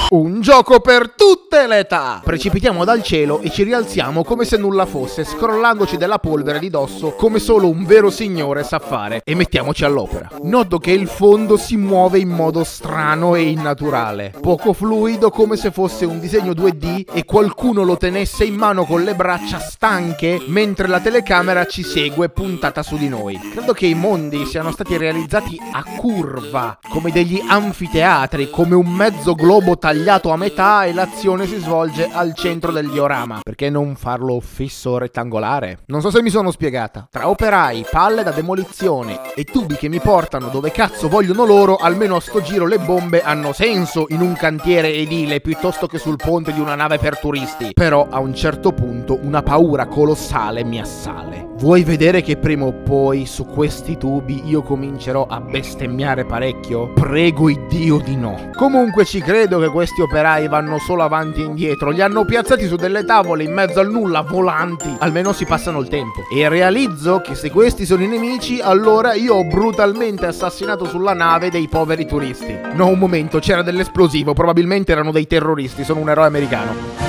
Un 0.09 0.41
gioco 0.41 0.79
per 0.79 1.13
tutte 1.49 1.65
le 1.65 1.79
età! 1.79 2.19
Precipitiamo 2.21 2.83
dal 2.83 3.01
cielo 3.01 3.39
e 3.39 3.49
ci 3.49 3.63
rialziamo 3.63 4.25
come 4.25 4.43
se 4.43 4.57
nulla 4.57 4.85
fosse, 4.85 5.23
scrollandoci 5.23 5.95
della 5.95 6.19
polvere 6.19 6.59
di 6.59 6.69
dosso 6.69 7.11
come 7.11 7.39
solo 7.39 7.69
un 7.69 7.85
vero 7.85 8.09
signore 8.09 8.63
sa 8.63 8.79
fare. 8.79 9.21
E 9.23 9.33
mettiamoci 9.33 9.85
all'opera. 9.85 10.29
Noto 10.41 10.77
che 10.77 10.91
il 10.91 11.07
fondo 11.07 11.55
si 11.55 11.77
muove 11.77 12.19
in 12.19 12.27
modo 12.27 12.65
strano 12.65 13.35
e 13.35 13.43
innaturale, 13.43 14.33
poco 14.41 14.73
fluido 14.73 15.29
come 15.29 15.55
se 15.55 15.71
fosse 15.71 16.03
un 16.03 16.19
disegno 16.19 16.51
2D 16.51 17.13
e 17.13 17.23
qualcuno 17.23 17.83
lo 17.83 17.95
tenesse 17.95 18.43
in 18.43 18.55
mano 18.55 18.83
con 18.83 19.05
le 19.05 19.15
braccia 19.15 19.59
stanche 19.59 20.41
mentre 20.47 20.89
la 20.89 20.99
telecamera 20.99 21.65
ci 21.65 21.83
segue 21.83 22.27
puntata 22.27 22.83
su 22.83 22.97
di 22.97 23.07
noi. 23.07 23.39
Credo 23.53 23.71
che 23.71 23.85
i 23.85 23.95
mondi 23.95 24.45
siano 24.45 24.71
stati 24.71 24.97
realizzati 24.97 25.57
a 25.71 25.85
curva, 25.95 26.77
come 26.89 27.09
degli 27.09 27.41
anfiteatri, 27.47 28.49
come 28.49 28.75
un 28.75 28.91
mezzo 28.91 29.33
globo 29.33 29.77
tagliato 29.77 30.31
a 30.31 30.35
metà 30.35 30.83
e 30.83 30.91
l'azione 30.91 31.36
si 31.45 31.57
svolge 31.57 32.09
al 32.11 32.33
centro 32.33 32.71
del 32.71 32.89
diorama. 32.89 33.39
Perché 33.43 33.69
non 33.69 33.95
farlo 33.95 34.39
fisso 34.39 34.97
rettangolare? 34.97 35.79
Non 35.87 36.01
so 36.01 36.09
se 36.09 36.21
mi 36.21 36.29
sono 36.29 36.51
spiegata. 36.51 37.07
Tra 37.11 37.29
operai, 37.29 37.85
palle 37.89 38.23
da 38.23 38.31
demolizione 38.31 39.33
e 39.35 39.43
tubi 39.43 39.75
che 39.75 39.89
mi 39.89 39.99
portano 39.99 40.47
dove 40.47 40.71
cazzo 40.71 41.07
vogliono 41.07 41.45
loro, 41.45 41.75
almeno 41.75 42.15
a 42.15 42.21
sto 42.21 42.41
giro 42.41 42.65
le 42.65 42.79
bombe 42.79 43.21
hanno 43.21 43.53
senso 43.53 44.05
in 44.09 44.21
un 44.21 44.33
cantiere 44.33 44.93
edile 44.93 45.41
piuttosto 45.41 45.87
che 45.87 45.99
sul 45.99 46.15
ponte 46.15 46.53
di 46.53 46.59
una 46.59 46.75
nave 46.75 46.97
per 46.97 47.19
turisti. 47.19 47.71
Però 47.73 48.07
a 48.09 48.19
un 48.19 48.33
certo 48.33 48.71
punto 48.71 49.19
una 49.21 49.43
paura 49.43 49.87
colossale 49.87 50.63
mi 50.63 50.79
assale. 50.79 51.55
Vuoi 51.59 51.83
vedere 51.83 52.21
che 52.21 52.37
prima 52.37 52.65
o 52.65 52.71
poi 52.71 53.25
su 53.25 53.47
questi 53.47 53.97
tubi 53.97 54.47
io 54.47 54.61
comincerò 54.61 55.25
a 55.27 55.41
bestemmiare 55.41 56.23
parecchio? 56.23 56.93
Prego 56.93 57.49
il 57.49 57.65
Dio 57.67 57.97
di 57.97 58.15
no. 58.15 58.51
Comunque 58.55 59.05
ci 59.05 59.21
credo 59.21 59.57
che 59.57 59.69
questi 59.69 60.01
operai 60.01 60.47
vanno 60.47 60.77
solo 60.77 61.01
avanti 61.01 61.41
e 61.41 61.45
indietro. 61.45 61.89
Li 61.89 62.01
hanno 62.01 62.25
piazzati 62.25 62.67
su 62.67 62.75
delle 62.75 63.03
tavole 63.05 63.43
in 63.43 63.53
mezzo 63.53 63.79
al 63.79 63.89
nulla, 63.89 64.21
volanti. 64.21 64.97
Almeno 64.99 65.33
si 65.33 65.45
passano 65.45 65.79
il 65.79 65.87
tempo. 65.87 66.21
E 66.31 66.47
realizzo 66.47 67.21
che 67.21 67.33
se 67.33 67.49
questi 67.49 67.87
sono 67.87 68.03
i 68.03 68.07
nemici, 68.07 68.59
allora 68.61 69.15
io 69.15 69.33
ho 69.33 69.43
brutalmente 69.43 70.27
assassinato 70.27 70.85
sulla 70.85 71.13
nave 71.13 71.49
dei 71.49 71.67
poveri 71.67 72.05
turisti. 72.05 72.55
No, 72.73 72.85
un 72.85 72.99
momento, 72.99 73.39
c'era 73.39 73.63
dell'esplosivo. 73.63 74.33
Probabilmente 74.33 74.91
erano 74.91 75.11
dei 75.11 75.25
terroristi. 75.25 75.83
Sono 75.83 76.01
un 76.01 76.09
eroe 76.11 76.27
americano. 76.27 77.06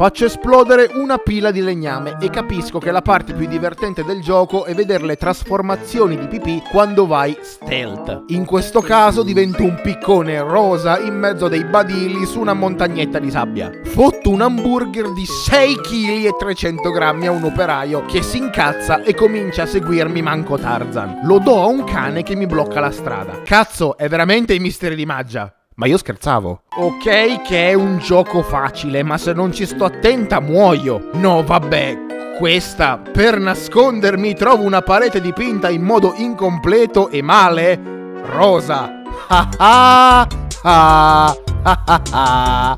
Faccio 0.00 0.24
esplodere 0.24 0.92
una 0.94 1.18
pila 1.18 1.50
di 1.50 1.60
legname 1.60 2.16
e 2.22 2.30
capisco 2.30 2.78
che 2.78 2.90
la 2.90 3.02
parte 3.02 3.34
più 3.34 3.46
divertente 3.46 4.02
del 4.02 4.22
gioco 4.22 4.64
è 4.64 4.74
vedere 4.74 5.04
le 5.04 5.16
trasformazioni 5.16 6.16
di 6.16 6.26
pipì 6.26 6.62
quando 6.70 7.06
vai 7.06 7.36
stealth. 7.42 8.22
In 8.28 8.46
questo 8.46 8.80
caso 8.80 9.22
divento 9.22 9.62
un 9.62 9.78
piccone 9.82 10.40
rosa 10.40 10.98
in 10.98 11.18
mezzo 11.18 11.44
a 11.44 11.48
dei 11.50 11.66
badili 11.66 12.24
su 12.24 12.40
una 12.40 12.54
montagnetta 12.54 13.18
di 13.18 13.30
sabbia. 13.30 13.70
Fotto 13.84 14.30
un 14.30 14.40
hamburger 14.40 15.12
di 15.12 15.26
6 15.26 15.76
kg 15.76 16.24
e 16.24 16.34
300 16.38 16.90
grammi 16.90 17.26
a 17.26 17.32
un 17.32 17.44
operaio 17.44 18.06
che 18.06 18.22
si 18.22 18.38
incazza 18.38 19.02
e 19.02 19.14
comincia 19.14 19.64
a 19.64 19.66
seguirmi 19.66 20.22
manco 20.22 20.56
Tarzan. 20.56 21.20
Lo 21.24 21.38
do 21.40 21.60
a 21.60 21.66
un 21.66 21.84
cane 21.84 22.22
che 22.22 22.34
mi 22.34 22.46
blocca 22.46 22.80
la 22.80 22.90
strada. 22.90 23.42
Cazzo, 23.44 23.98
è 23.98 24.08
veramente 24.08 24.54
i 24.54 24.60
misteri 24.60 24.94
di 24.94 25.04
Maggia. 25.04 25.59
Ma 25.80 25.86
io 25.86 25.96
scherzavo. 25.96 26.64
Ok 26.76 27.40
che 27.40 27.70
è 27.70 27.72
un 27.72 27.96
gioco 27.96 28.42
facile, 28.42 29.02
ma 29.02 29.16
se 29.16 29.32
non 29.32 29.50
ci 29.50 29.64
sto 29.64 29.86
attenta 29.86 30.38
muoio. 30.38 31.08
No, 31.14 31.42
vabbè, 31.42 32.34
questa 32.36 32.98
per 32.98 33.38
nascondermi 33.38 34.34
trovo 34.34 34.64
una 34.64 34.82
parete 34.82 35.22
dipinta 35.22 35.70
in 35.70 35.80
modo 35.80 36.12
incompleto 36.14 37.08
e 37.08 37.22
male 37.22 37.80
rosa. 38.24 38.90
Ah 39.30 40.28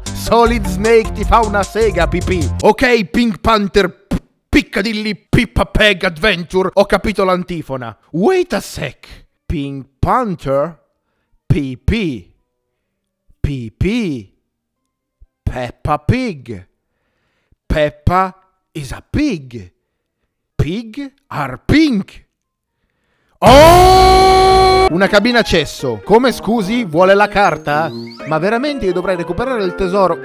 Solid 0.05 0.65
Snake 0.65 1.11
ti 1.11 1.25
fa 1.25 1.41
una 1.41 1.65
sega 1.65 2.07
pipì. 2.07 2.49
Ok, 2.61 3.07
Pink 3.07 3.41
Panther 3.41 4.07
Piccadilly 4.49 5.27
Pippa 5.29 5.65
Peg 5.65 6.05
Adventure. 6.05 6.71
Ho 6.75 6.87
capito 6.87 7.25
l'antifona. 7.25 7.99
Wait 8.13 8.53
a 8.53 8.61
sec. 8.61 9.27
Pink 9.45 9.87
Panther 9.99 10.81
PP 11.45 12.31
PP. 13.43 14.33
Peppa 15.43 15.99
Pig. 15.99 16.69
Peppa 17.67 18.37
is 18.71 18.93
a 18.93 19.03
pig. 19.03 19.73
Pig 20.55 21.13
are 21.27 21.59
pink. 21.59 22.25
Oh! 23.39 24.87
Una 24.91 25.09
cabina 25.09 25.41
accesso. 25.41 26.01
Come 26.05 26.31
scusi? 26.31 26.85
Vuole 26.85 27.15
la 27.15 27.27
carta? 27.27 27.91
Ma 28.29 28.39
veramente 28.39 28.87
io 28.87 28.93
dovrei 28.93 29.17
recuperare 29.17 29.65
il 29.65 29.75
tesoro? 29.75 30.17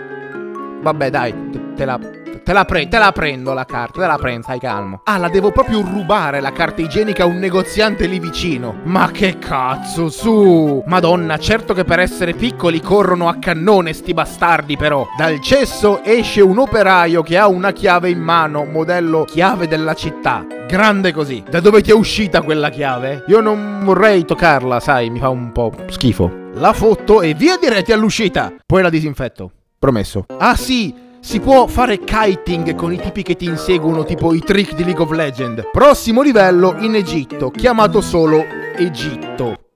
Vabbè, 0.81 1.09
dai, 1.09 1.73
te 1.75 1.85
la 1.85 2.16
Te 2.43 2.53
la, 2.53 2.63
pre- 2.65 2.87
te 2.87 2.97
la 2.97 3.11
prendo 3.11 3.53
la 3.53 3.65
carta, 3.65 3.99
te 3.99 4.07
la 4.07 4.17
prendo, 4.17 4.43
stai 4.43 4.59
calmo. 4.59 5.01
Ah, 5.03 5.17
la 5.17 5.27
devo 5.27 5.51
proprio 5.51 5.81
rubare 5.81 6.39
la 6.39 6.51
carta 6.51 6.81
igienica 6.81 7.23
a 7.23 7.25
un 7.25 7.39
negoziante 7.39 8.05
lì 8.07 8.19
vicino. 8.19 8.79
Ma 8.83 9.11
che 9.11 9.37
cazzo, 9.37 10.09
su! 10.09 10.81
Madonna, 10.85 11.37
certo 11.37 11.73
che 11.73 11.83
per 11.83 11.99
essere 11.99 12.33
piccoli 12.33 12.81
corrono 12.81 13.27
a 13.27 13.35
cannone 13.37 13.93
sti 13.93 14.13
bastardi 14.13 14.77
però. 14.77 15.05
Dal 15.17 15.41
cesso 15.41 16.03
esce 16.03 16.41
un 16.41 16.57
operaio 16.57 17.21
che 17.21 17.37
ha 17.37 17.47
una 17.47 17.71
chiave 17.71 18.09
in 18.09 18.19
mano, 18.19 18.63
modello 18.63 19.25
chiave 19.25 19.67
della 19.67 19.93
città. 19.93 20.45
Grande 20.67 21.11
così. 21.11 21.43
Da 21.49 21.59
dove 21.59 21.81
ti 21.81 21.91
è 21.91 21.93
uscita 21.93 22.41
quella 22.41 22.69
chiave? 22.69 23.23
Io 23.27 23.41
non 23.41 23.81
vorrei 23.83 24.25
toccarla, 24.25 24.79
sai, 24.79 25.09
mi 25.09 25.19
fa 25.19 25.29
un 25.29 25.51
po' 25.51 25.73
schifo. 25.89 26.45
La 26.53 26.73
fotto 26.73 27.21
e 27.21 27.33
via 27.33 27.57
diretti 27.57 27.91
all'uscita. 27.91 28.53
Poi 28.65 28.81
la 28.81 28.89
disinfetto. 28.89 29.51
Promesso. 29.79 30.25
Ah 30.39 30.55
sì, 30.55 30.93
si 31.19 31.39
può 31.39 31.67
fare 31.67 31.99
kiting 31.99 32.75
con 32.75 32.93
i 32.93 32.99
tipi 32.99 33.23
che 33.23 33.35
ti 33.35 33.45
inseguono, 33.45 34.03
tipo 34.03 34.33
i 34.33 34.39
trick 34.39 34.75
di 34.75 34.83
League 34.83 35.03
of 35.03 35.11
Legends. 35.11 35.63
Prossimo 35.71 36.21
livello 36.21 36.75
in 36.79 36.95
Egitto, 36.95 37.51
chiamato 37.51 38.01
solo 38.01 38.43
Egitto. 38.75 39.66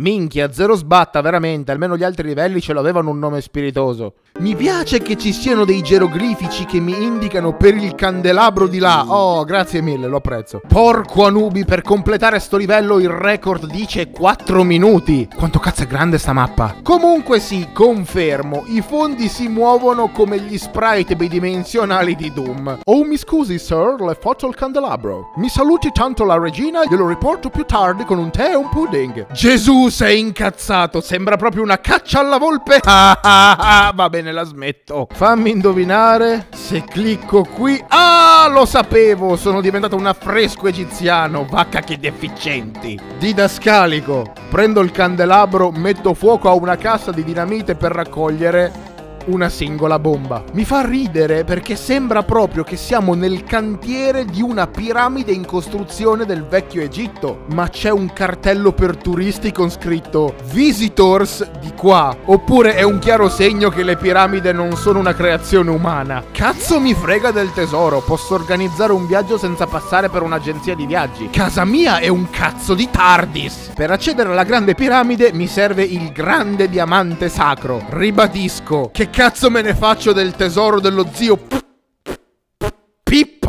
Minchia, 0.00 0.50
zero 0.50 0.76
sbatta, 0.76 1.20
veramente, 1.20 1.72
almeno 1.72 1.94
gli 1.94 2.02
altri 2.02 2.26
livelli 2.26 2.62
ce 2.62 2.72
l'avevano 2.72 3.10
un 3.10 3.18
nome 3.18 3.42
spiritoso. 3.42 4.14
Mi 4.38 4.56
piace 4.56 5.02
che 5.02 5.18
ci 5.18 5.30
siano 5.30 5.66
dei 5.66 5.82
geroglifici 5.82 6.64
che 6.64 6.80
mi 6.80 7.02
indicano 7.02 7.54
per 7.54 7.74
il 7.74 7.94
candelabro 7.94 8.66
di 8.66 8.78
là. 8.78 9.04
Oh, 9.06 9.44
grazie 9.44 9.82
mille, 9.82 10.06
lo 10.06 10.16
apprezzo. 10.16 10.62
Porco 10.66 11.26
Anubi, 11.26 11.66
per 11.66 11.82
completare 11.82 12.38
sto 12.38 12.56
livello 12.56 12.98
il 12.98 13.10
record 13.10 13.66
dice 13.66 14.10
4 14.10 14.64
minuti. 14.64 15.28
Quanto 15.36 15.58
cazzo 15.58 15.82
è 15.82 15.86
grande 15.86 16.16
sta 16.16 16.32
mappa. 16.32 16.76
Comunque 16.82 17.38
sì, 17.38 17.68
confermo, 17.70 18.64
i 18.68 18.80
fondi 18.80 19.28
si 19.28 19.48
muovono 19.48 20.08
come 20.08 20.40
gli 20.40 20.56
sprite 20.56 21.14
bidimensionali 21.14 22.16
di 22.16 22.32
Doom. 22.32 22.78
Oh, 22.84 23.04
mi 23.04 23.18
scusi, 23.18 23.58
sir, 23.58 23.96
le 23.98 24.16
faccio 24.18 24.48
il 24.48 24.54
candelabro. 24.54 25.32
Mi 25.36 25.50
saluti 25.50 25.90
tanto 25.92 26.24
la 26.24 26.38
regina, 26.38 26.86
glielo 26.86 27.06
riporto 27.06 27.50
più 27.50 27.66
tardi 27.66 28.04
con 28.06 28.16
un 28.16 28.30
tè 28.30 28.52
e 28.52 28.56
un 28.56 28.70
pudding. 28.70 29.30
Gesù, 29.32 29.88
sei 29.90 30.20
incazzato, 30.20 31.00
sembra 31.00 31.36
proprio 31.36 31.62
una 31.62 31.80
caccia 31.80 32.20
alla 32.20 32.38
volpe. 32.38 32.80
Ah, 32.82 33.18
ah, 33.20 33.56
ah, 33.86 33.92
va 33.94 34.08
bene 34.08 34.32
la 34.32 34.44
smetto. 34.44 35.08
Fammi 35.10 35.50
indovinare 35.50 36.46
se 36.54 36.84
clicco 36.84 37.44
qui. 37.44 37.82
Ah, 37.88 38.48
lo 38.50 38.64
sapevo! 38.64 39.36
Sono 39.36 39.60
diventato 39.60 39.96
un 39.96 40.06
affresco 40.06 40.68
egiziano. 40.68 41.44
Vacca 41.48 41.80
che 41.80 41.98
deficienti. 41.98 42.98
Didascalico. 43.18 44.32
Prendo 44.48 44.80
il 44.80 44.90
candelabro, 44.90 45.70
metto 45.70 46.14
fuoco 46.14 46.48
a 46.48 46.54
una 46.54 46.76
cassa 46.76 47.10
di 47.10 47.24
dinamite 47.24 47.74
per 47.74 47.92
raccogliere 47.92 48.88
una 49.26 49.48
singola 49.48 49.98
bomba. 49.98 50.44
Mi 50.52 50.64
fa 50.64 50.84
ridere 50.84 51.44
perché 51.44 51.76
sembra 51.76 52.22
proprio 52.22 52.64
che 52.64 52.76
siamo 52.76 53.14
nel 53.14 53.44
cantiere 53.44 54.24
di 54.24 54.42
una 54.42 54.66
piramide 54.66 55.32
in 55.32 55.44
costruzione 55.44 56.24
del 56.24 56.44
vecchio 56.44 56.82
Egitto, 56.82 57.44
ma 57.52 57.68
c'è 57.68 57.90
un 57.90 58.12
cartello 58.12 58.72
per 58.72 58.96
turisti 58.96 59.52
con 59.52 59.70
scritto 59.70 60.34
Visitors 60.52 61.50
di 61.60 61.72
qua, 61.76 62.16
oppure 62.24 62.74
è 62.74 62.82
un 62.82 62.98
chiaro 62.98 63.28
segno 63.28 63.68
che 63.70 63.82
le 63.82 63.96
piramidi 63.96 64.52
non 64.52 64.76
sono 64.76 64.98
una 64.98 65.14
creazione 65.14 65.70
umana. 65.70 66.22
Cazzo 66.32 66.80
mi 66.80 66.94
frega 66.94 67.30
del 67.30 67.52
tesoro, 67.52 68.00
posso 68.00 68.34
organizzare 68.34 68.92
un 68.92 69.06
viaggio 69.06 69.36
senza 69.36 69.66
passare 69.66 70.08
per 70.08 70.22
un'agenzia 70.22 70.74
di 70.74 70.86
viaggi. 70.86 71.28
Casa 71.30 71.64
mia 71.64 71.98
è 71.98 72.08
un 72.08 72.30
cazzo 72.30 72.74
di 72.74 72.88
TARDIS. 72.90 73.72
Per 73.74 73.90
accedere 73.90 74.30
alla 74.30 74.44
grande 74.44 74.74
piramide 74.74 75.32
mi 75.32 75.46
serve 75.46 75.82
il 75.82 76.12
grande 76.12 76.68
diamante 76.68 77.28
sacro. 77.28 77.84
Ribadisco 77.90 78.90
che 78.92 79.09
cazzo 79.10 79.50
me 79.50 79.60
ne 79.60 79.74
faccio 79.74 80.12
del 80.12 80.34
tesoro 80.34 80.80
dello 80.80 81.06
zio 81.12 81.36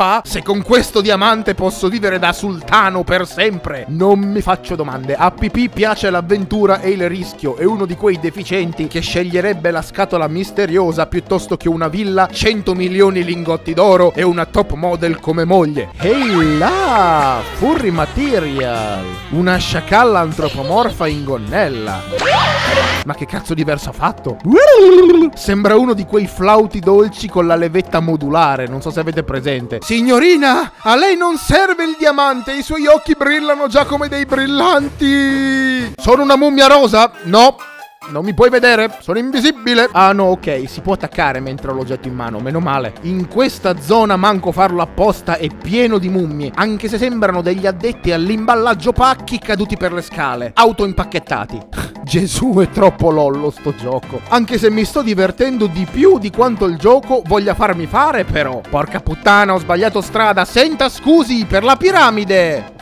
fa? 0.02 0.24
Se 0.26 0.42
con 0.42 0.64
questo 0.64 1.00
diamante 1.00 1.54
posso 1.54 1.88
vivere 1.88 2.18
da 2.18 2.34
sultano 2.34 3.04
per 3.04 3.28
sempre? 3.28 3.86
Non 3.90 4.18
mi 4.18 4.42
faccio 4.42 4.76
domande. 4.76 5.14
A 5.14 5.30
PP 5.30 5.70
piace 5.72 6.10
l'avventura 6.10 6.82
e 6.82 6.90
il 6.90 7.08
rischio. 7.08 7.56
È 7.56 7.66
uno 7.66 7.86
di 7.86 7.96
quei 7.96 8.20
deficienti 8.20 8.88
che 8.88 9.00
sceglierebbe 9.00 9.70
la 9.70 9.84
scatola 9.84 10.28
misteriosa 10.28 11.06
piuttosto 11.06 11.56
che 11.56 11.70
una 11.70 11.88
villa, 11.88 12.28
100 12.32 12.74
milioni 12.74 13.24
lingotti 13.24 13.76
d'oro 13.76 14.12
e 14.16 14.24
una 14.24 14.48
top 14.48 14.74
model 14.74 15.20
come 15.20 15.46
moglie. 15.46 15.90
Ehi 16.00 16.58
là! 16.58 17.40
Furry 17.58 17.92
Material! 17.92 19.06
Una 19.30 19.58
sciacalla 19.58 20.22
antropomorfa 20.22 21.06
in 21.06 21.24
gonnella. 21.24 22.02
Ma 23.06 23.14
che 23.14 23.26
cazzo 23.26 23.54
di 23.54 23.64
verso 23.64 23.90
ha 23.90 23.94
fatto? 23.94 24.38
Sembra 25.36 25.76
uno 25.76 25.94
di 25.94 26.06
quei 26.06 26.28
flauti 26.28 26.80
dolci 26.80 27.28
con 27.28 27.46
la 27.46 27.56
levetta 27.56 28.00
modulare, 28.00 28.68
non 28.68 28.82
so 28.82 28.90
se 28.90 29.00
avete 29.00 29.24
presente. 29.24 29.80
Signorina, 29.92 30.72
a 30.78 30.96
lei 30.96 31.18
non 31.18 31.36
serve 31.36 31.84
il 31.84 31.98
diamante, 32.00 32.54
i 32.54 32.64
suoi 32.64 32.88
occhi 32.88 33.14
brillano 33.14 33.68
già 33.68 33.84
come 33.84 34.08
dei 34.08 34.26
brillanti. 34.26 35.96
Sono 35.98 36.24
una 36.24 36.38
mummia 36.38 36.68
rosa? 36.68 37.12
No. 37.24 37.58
Non 38.08 38.24
mi 38.24 38.34
puoi 38.34 38.50
vedere? 38.50 39.00
Sono 39.02 39.20
invisibile. 39.20 39.90
Ah 39.92 40.14
no, 40.14 40.28
ok, 40.28 40.64
si 40.66 40.80
può 40.80 40.94
attaccare 40.94 41.42
mentre 41.42 41.72
ho 41.72 41.74
l'oggetto 41.74 42.08
in 42.08 42.16
mano, 42.16 42.40
meno 42.40 42.62
male. 42.62 42.94
In 43.02 43.28
questa 43.28 43.82
zona 43.82 44.16
manco 44.16 44.54
farlo 44.54 44.82
apposta 44.82 45.36
è 45.36 45.48
pieno 45.54 45.98
di 45.98 46.08
mummie, 46.08 46.54
anche 46.56 46.88
se 46.88 46.98
sembrano 46.98 47.42
degli 47.42 47.68
addetti 47.68 48.14
all'imballaggio 48.14 48.94
pacchi 48.94 49.40
caduti 49.40 49.76
per 49.76 49.92
le 49.92 50.02
scale, 50.02 50.54
autoimpacchettati. 50.56 51.81
Gesù 52.04 52.56
è 52.60 52.70
troppo 52.70 53.12
lollo 53.12 53.52
sto 53.52 53.76
gioco. 53.76 54.22
Anche 54.30 54.58
se 54.58 54.70
mi 54.70 54.84
sto 54.84 55.02
divertendo 55.02 55.68
di 55.68 55.88
più 55.90 56.18
di 56.18 56.32
quanto 56.32 56.66
il 56.66 56.78
gioco 56.78 57.22
voglia 57.26 57.54
farmi 57.54 57.86
fare, 57.86 58.24
però. 58.26 58.62
Porca 58.68 59.00
puttana, 59.00 59.54
ho 59.54 59.60
sbagliato 59.60 60.02
strada. 60.02 60.44
Senta 60.44 60.90
scusi 60.90 61.46
per 61.46 61.64
la 61.64 61.76
piramide. 61.76 62.81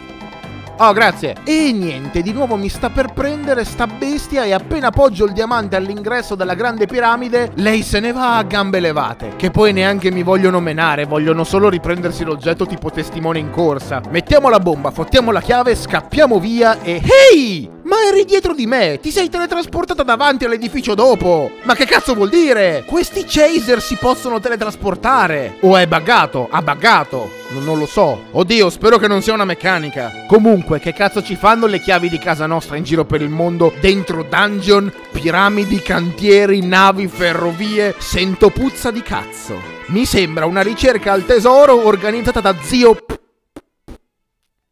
Oh, 0.82 0.94
grazie. 0.94 1.36
E 1.44 1.74
niente, 1.74 2.22
di 2.22 2.32
nuovo 2.32 2.56
mi 2.56 2.70
sta 2.70 2.90
per 2.90 3.12
prendere 3.12 3.66
sta 3.66 3.86
bestia 3.86 4.46
e 4.46 4.54
appena 4.54 4.88
appoggio 4.88 5.26
il 5.26 5.34
diamante 5.34 5.76
all'ingresso 5.76 6.36
della 6.36 6.54
grande 6.54 6.86
piramide, 6.86 7.52
lei 7.56 7.84
se 7.84 8.00
ne 8.00 8.14
va 8.14 8.38
a 8.38 8.44
gambe 8.44 8.80
levate. 8.80 9.34
Che 9.36 9.52
poi 9.52 9.74
neanche 9.74 10.10
mi 10.10 10.24
vogliono 10.24 10.62
menare, 10.62 11.04
vogliono 11.04 11.44
solo 11.44 11.68
riprendersi 11.68 12.24
l'oggetto 12.24 12.66
tipo 12.66 12.90
testimone 12.92 13.40
in 13.40 13.52
corsa. 13.52 14.02
Mettiamo 14.10 14.48
la 14.48 14.62
bomba, 14.62 14.92
fottiamo 14.92 15.32
la 15.32 15.42
chiave, 15.42 15.76
scappiamo 15.76 16.40
via 16.40 16.82
e... 16.82 17.02
Ehi! 17.34 17.70
Ma 17.84 17.98
eri 18.10 18.24
dietro 18.24 18.54
di 18.54 18.66
me! 18.66 19.00
Ti 19.02 19.12
sei 19.12 19.28
teletrasportata 19.28 20.04
davanti 20.04 20.46
all'edificio 20.46 20.96
dopo! 20.96 21.52
Ma 21.64 21.76
che 21.76 21.86
cazzo 21.86 22.14
vuol 22.14 22.30
dire? 22.30 22.86
Questi 22.88 23.26
chaser 23.28 23.82
si 23.82 23.98
possono 23.98 24.40
teletrasportare! 24.40 25.58
O 25.60 25.76
è 25.76 25.86
buggato? 25.88 26.48
Ha 26.50 26.62
buggato! 26.62 27.39
Non, 27.52 27.64
non 27.64 27.80
lo 27.80 27.86
so. 27.86 28.26
Oddio, 28.32 28.70
spero 28.70 28.98
che 28.98 29.08
non 29.08 29.22
sia 29.22 29.34
una 29.34 29.46
meccanica. 29.46 30.26
Comunque, 30.28 30.80
che 30.80 30.94
cazzo 30.94 31.24
ci 31.24 31.36
fanno 31.36 31.66
le 31.66 31.80
chiavi 31.80 32.10
di 32.10 32.20
casa 32.20 32.46
nostra 32.46 32.76
in 32.76 32.84
giro 32.84 33.06
per 33.06 33.22
il 33.22 33.30
mondo? 33.30 33.74
Dentro 33.80 34.24
dungeon, 34.24 34.92
piramidi, 35.12 35.82
cantieri, 35.82 36.62
navi, 36.62 37.08
ferrovie. 37.08 37.96
Sento 37.98 38.50
puzza 38.50 38.92
di 38.92 39.02
cazzo. 39.02 39.78
Mi 39.88 40.06
sembra 40.06 40.46
una 40.46 40.62
ricerca 40.62 41.12
al 41.12 41.26
tesoro 41.26 41.88
organizzata 41.88 42.40
da 42.40 42.56
zio 42.62 42.96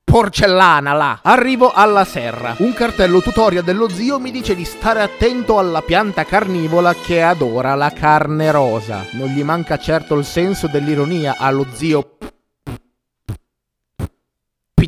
porcellana 0.03 0.93
là. 0.93 1.19
Arrivo 1.21 1.71
alla 1.71 2.05
serra. 2.05 2.55
Un 2.59 2.73
cartello 2.73 3.21
tutorial 3.21 3.63
dello 3.63 3.89
zio 3.89 4.19
mi 4.19 4.31
dice 4.31 4.55
di 4.55 4.63
stare 4.63 5.01
attento 5.01 5.59
alla 5.59 5.81
pianta 5.81 6.23
carnivola 6.23 6.93
che 6.93 7.21
adora 7.21 7.75
la 7.75 7.91
carne 7.91 8.49
rosa. 8.51 9.05
Non 9.11 9.29
gli 9.29 9.43
manca 9.43 9.77
certo 9.77 10.15
il 10.15 10.25
senso 10.25 10.67
dell'ironia 10.67 11.35
allo 11.37 11.65
zio 11.73 12.16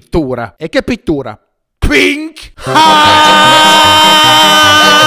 pittura. 0.10 0.56
E 0.58 0.70
che 0.70 0.82
pittura? 0.82 1.40
Pink! 1.78 2.54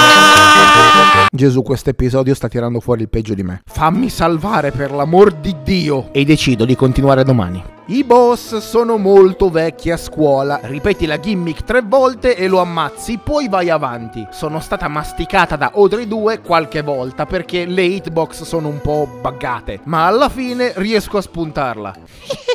Gesù, 1.34 1.62
questo 1.62 1.90
episodio 1.90 2.34
sta 2.34 2.48
tirando 2.48 2.78
fuori 2.78 3.02
il 3.02 3.08
peggio 3.08 3.34
di 3.34 3.42
me. 3.42 3.62
Fammi 3.64 4.08
salvare 4.10 4.70
per 4.70 4.92
l'amor 4.92 5.32
di 5.32 5.56
Dio. 5.62 6.12
E 6.12 6.24
decido 6.24 6.64
di 6.64 6.76
continuare 6.76 7.24
domani. 7.24 7.62
I 7.86 8.04
boss 8.04 8.58
sono 8.58 8.96
molto 8.96 9.50
vecchi 9.50 9.90
a 9.90 9.96
scuola. 9.96 10.60
Ripeti 10.62 11.04
la 11.04 11.18
gimmick 11.18 11.64
tre 11.64 11.82
volte 11.82 12.36
e 12.36 12.46
lo 12.48 12.60
ammazzi, 12.60 13.18
poi 13.22 13.48
vai 13.48 13.70
avanti. 13.70 14.26
Sono 14.30 14.60
stata 14.60 14.88
masticata 14.88 15.56
da 15.56 15.72
Audrey 15.74 16.06
2 16.06 16.42
qualche 16.42 16.82
volta 16.82 17.26
perché 17.26 17.64
le 17.64 17.82
hitbox 17.82 18.42
sono 18.42 18.68
un 18.68 18.80
po' 18.80 19.08
buggate. 19.20 19.80
Ma 19.84 20.06
alla 20.06 20.28
fine 20.28 20.72
riesco 20.76 21.16
a 21.16 21.22
spuntarla. 21.22 21.94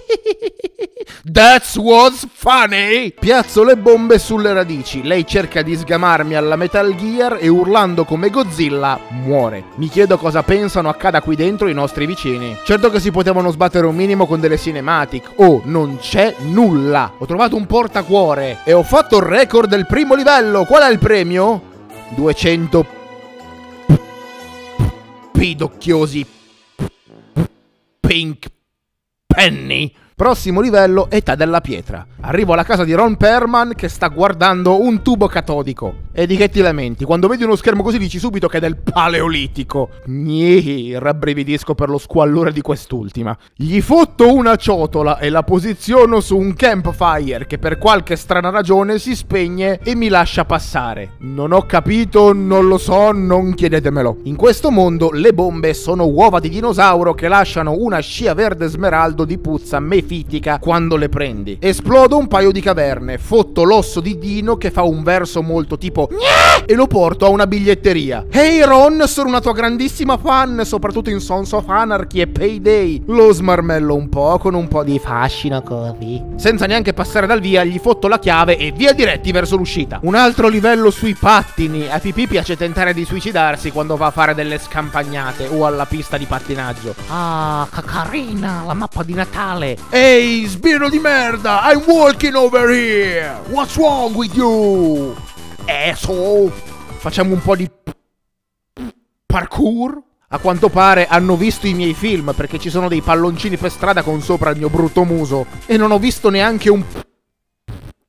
That 1.30 1.76
was 1.76 2.26
funny! 2.32 3.12
Piazzo 3.12 3.64
le 3.64 3.76
bombe 3.76 4.18
sulle 4.18 4.54
radici. 4.54 5.04
Lei 5.04 5.26
cerca 5.26 5.62
di 5.62 5.76
sgamarmi 5.76 6.36
alla 6.36 6.56
Metal 6.56 6.96
Gear 6.96 7.38
e 7.40 7.50
urlando 7.58 8.06
come 8.06 8.30
Godzilla 8.30 9.00
muore. 9.10 9.64
Mi 9.76 9.88
chiedo 9.90 10.18
cosa 10.18 10.44
pensano 10.44 10.90
accada 10.90 11.22
qui 11.22 11.36
dentro 11.36 11.68
i 11.68 11.74
nostri 11.74 12.06
vicini. 12.06 12.56
Certo 12.64 12.90
che 12.90 13.00
si 13.00 13.12
potevano 13.12 13.52
sbattere 13.52 13.86
un 13.86 13.96
minimo 13.96 14.26
con 14.26 14.40
delle 14.40 14.58
cinematic. 14.58 15.34
Oh, 15.36 15.62
non 15.66 15.98
c'è 16.00 16.36
nulla. 16.40 17.14
Ho 17.18 17.26
trovato 17.26 17.56
un 17.56 17.66
portacuore 17.66 18.60
e 18.64 18.74
ho 18.74 18.84
fatto 18.84 19.18
il 19.18 19.24
record 19.24 19.70
del 19.70 19.86
primo 19.86 20.16
livello. 20.16 20.66
Qual 20.66 20.84
è 20.84 20.92
il 20.92 21.00
premio? 21.00 21.62
200 22.16 22.86
pidocchiosi 25.32 26.26
pink 28.00 28.48
penny. 29.26 29.94
Prossimo 30.18 30.62
livello, 30.62 31.12
età 31.12 31.36
della 31.36 31.62
pietra. 31.62 32.04
Arrivo 32.22 32.54
alla 32.54 32.64
casa 32.64 32.84
di 32.84 32.92
Ron 32.94 33.18
Perman 33.18 33.74
che 33.76 33.88
sta 33.88 34.08
guardando 34.08 34.82
un 34.82 35.04
tubo 35.04 35.28
catodico. 35.28 36.06
E 36.12 36.26
di 36.26 36.36
che 36.36 36.50
ti 36.50 36.60
lamenti? 36.62 37.06
Quando 37.06 37.28
vedi 37.28 37.44
uno 37.44 37.56
schermo 37.56 37.84
così 37.84 38.00
dici 38.00 38.18
subito 38.18 38.48
che 38.48 38.58
è 38.58 38.60
del 38.60 38.78
paleolitico. 38.78 39.90
Gni, 40.08 40.98
rabbrividisco 40.98 41.76
per 41.76 41.90
lo 41.90 42.00
squallore 42.00 42.52
di 42.52 42.62
quest'ultima. 42.62 43.38
Gli 43.54 43.80
fotto 43.82 44.34
una 44.34 44.56
ciotola 44.56 45.20
e 45.20 45.30
la 45.30 45.44
posiziono 45.44 46.20
su 46.20 46.36
un 46.36 46.56
campfire 46.56 47.46
che 47.46 47.60
per 47.60 47.78
qualche 47.78 48.16
strana 48.16 48.50
ragione 48.50 48.98
si 48.98 49.16
spegne 49.16 49.80
e 49.84 49.94
mi 49.94 50.08
lascia 50.08 50.46
passare. 50.46 51.12
Non 51.20 51.52
ho 51.52 51.62
capito, 51.68 52.34
non 52.34 52.68
lo 52.68 52.80
so, 52.80 53.12
non 53.12 53.54
chiedetemelo. 53.54 54.22
In 54.24 54.36
questo 54.36 54.72
mondo 54.72 55.12
le 55.12 55.32
bombe 55.32 55.76
sono 55.76 56.08
uova 56.08 56.40
di 56.40 56.50
dinosauro 56.50 57.14
che 57.14 57.28
lasciano 57.28 57.76
una 57.78 58.00
scia 58.00 58.34
verde 58.34 58.66
smeraldo 58.66 59.24
di 59.24 59.38
puzza 59.38 59.80
mefitica 60.08 60.58
quando 60.58 60.96
le 60.96 61.10
prendi. 61.10 61.58
Esplodo 61.60 62.18
un 62.18 62.28
paio 62.28 62.54
di 62.54 62.62
caverne, 62.62 63.18
fotto 63.18 63.64
l'osso 63.64 64.00
di 64.00 64.18
Dino 64.18 64.56
che 64.56 64.72
fa 64.72 64.84
un 64.84 65.04
verso 65.04 65.42
molto 65.42 65.78
tipo 65.78 66.10
e 66.66 66.74
lo 66.76 66.88
porto 66.88 67.26
a 67.26 67.30
una 67.30 67.46
biglietteria. 67.46 68.26
Hey 68.30 68.62
Ron, 68.62 69.04
sono 69.06 69.28
una 69.28 69.42
tua 69.42 69.52
grandissima 69.52 70.18
fan, 70.18 70.62
soprattutto 70.64 71.10
in 71.10 71.20
Sons 71.20 71.52
of 71.52 71.68
Anarchy 71.68 72.22
e 72.22 72.28
Payday. 72.28 73.04
Lo 73.08 73.34
smarmello 73.34 73.94
un 73.94 74.08
po' 74.08 74.38
con 74.38 74.54
un 74.54 74.70
po' 74.70 74.84
di 74.84 74.98
fascino 74.98 75.62
così. 75.62 76.24
Senza 76.38 76.66
neanche 76.66 76.94
passare 76.94 77.28
dal 77.28 77.42
via, 77.42 77.66
gli 77.66 77.78
fotto 77.78 78.08
la 78.08 78.20
chiave 78.20 78.58
e 78.58 78.72
via 78.72 78.94
diretti 78.94 79.32
verso 79.32 79.58
l'uscita. 79.58 80.00
Un 80.04 80.16
altro 80.16 80.48
livello 80.48 80.90
sui 80.90 81.16
pattini. 81.16 81.90
A 81.90 82.00
PP 82.00 82.28
piace 82.28 82.56
tentare 82.56 82.94
di 82.94 83.04
suicidarsi 83.04 83.72
quando 83.72 83.98
va 83.98 84.08
a 84.08 84.12
fare 84.12 84.34
delle 84.34 84.58
scampagnate 84.58 85.48
o 85.48 85.66
alla 85.66 85.86
pista 85.86 86.18
di 86.18 86.26
pattinaggio. 86.26 86.96
Ah, 87.10 87.68
che 87.74 87.82
carina, 87.82 88.64
la 88.66 88.74
mappa 88.74 89.04
di 89.04 89.14
Natale. 89.14 89.78
Ehi, 90.00 90.46
sbirro 90.46 90.90
di 90.90 91.00
merda, 91.00 91.62
I'm 91.72 91.82
walking 91.88 92.36
over 92.36 92.70
here. 92.70 93.42
What's 93.50 93.76
wrong 93.78 94.14
with 94.14 94.32
you? 94.36 95.16
Asshole. 95.66 96.52
Facciamo 97.00 97.34
un 97.34 97.42
po' 97.42 97.56
di 97.56 97.68
parkour. 99.26 100.00
A 100.28 100.38
quanto 100.38 100.70
pare 100.70 101.08
hanno 101.08 101.36
visto 101.36 101.66
i 101.66 101.74
miei 101.74 101.96
film 101.96 102.34
perché 102.36 102.60
ci 102.60 102.70
sono 102.70 102.88
dei 102.88 103.02
palloncini 103.02 103.58
per 103.58 103.72
strada 103.72 104.04
con 104.04 104.22
sopra 104.22 104.52
il 104.52 104.58
mio 104.58 104.70
brutto 104.70 105.04
muso. 105.04 105.48
E 105.66 105.78
non 105.78 105.90
ho 105.90 105.98
visto 105.98 106.30
neanche 106.30 106.70
un 106.70 106.84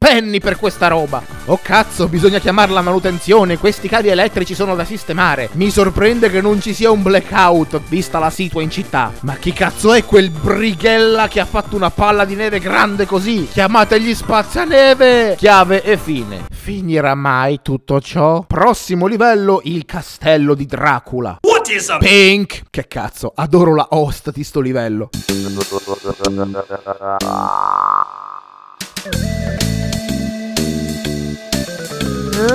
penny 0.08 0.38
per 0.38 0.56
questa 0.56 0.88
roba. 0.88 1.22
Oh 1.46 1.58
cazzo, 1.61 2.08
bisogna 2.08 2.38
chiamare 2.38 2.72
la 2.72 2.82
manutenzione, 2.82 3.58
questi 3.58 3.88
cavi 3.88 4.08
elettrici 4.08 4.54
sono 4.54 4.74
da 4.74 4.84
sistemare. 4.84 5.50
Mi 5.52 5.70
sorprende 5.70 6.30
che 6.30 6.40
non 6.40 6.61
ci 6.61 6.72
sia 6.72 6.90
un 6.90 7.02
blackout, 7.02 7.80
vista 7.88 8.18
la 8.18 8.30
situa 8.30 8.62
in 8.62 8.70
città. 8.70 9.12
Ma 9.20 9.34
chi 9.34 9.52
cazzo 9.52 9.92
è 9.92 10.04
quel 10.04 10.30
brighella 10.30 11.28
che 11.28 11.40
ha 11.40 11.44
fatto 11.44 11.76
una 11.76 11.90
palla 11.90 12.24
di 12.24 12.37
neve 12.37 12.61
grande 12.61 13.06
così? 13.06 13.48
Chiamategli 13.50 14.14
spazianeve! 14.14 15.34
Chiave 15.37 15.82
e 15.82 15.98
fine. 15.98 16.46
Finirà 16.50 17.14
mai 17.14 17.61
tutto 17.61 18.00
ciò? 18.00 18.44
Prossimo 18.46 19.06
livello, 19.06 19.61
il 19.64 19.84
castello 19.84 20.54
di 20.54 20.64
Dracula. 20.64 21.38
What 21.42 21.68
is 21.68 21.88
a 21.88 21.98
Pink! 21.98 22.62
Che 22.70 22.87
cazzo, 22.87 23.32
adoro 23.34 23.74
la 23.74 23.88
host 23.90 24.30
di 24.32 24.44
sto 24.44 24.61
livello. 24.61 25.11
Yep. 32.38 32.55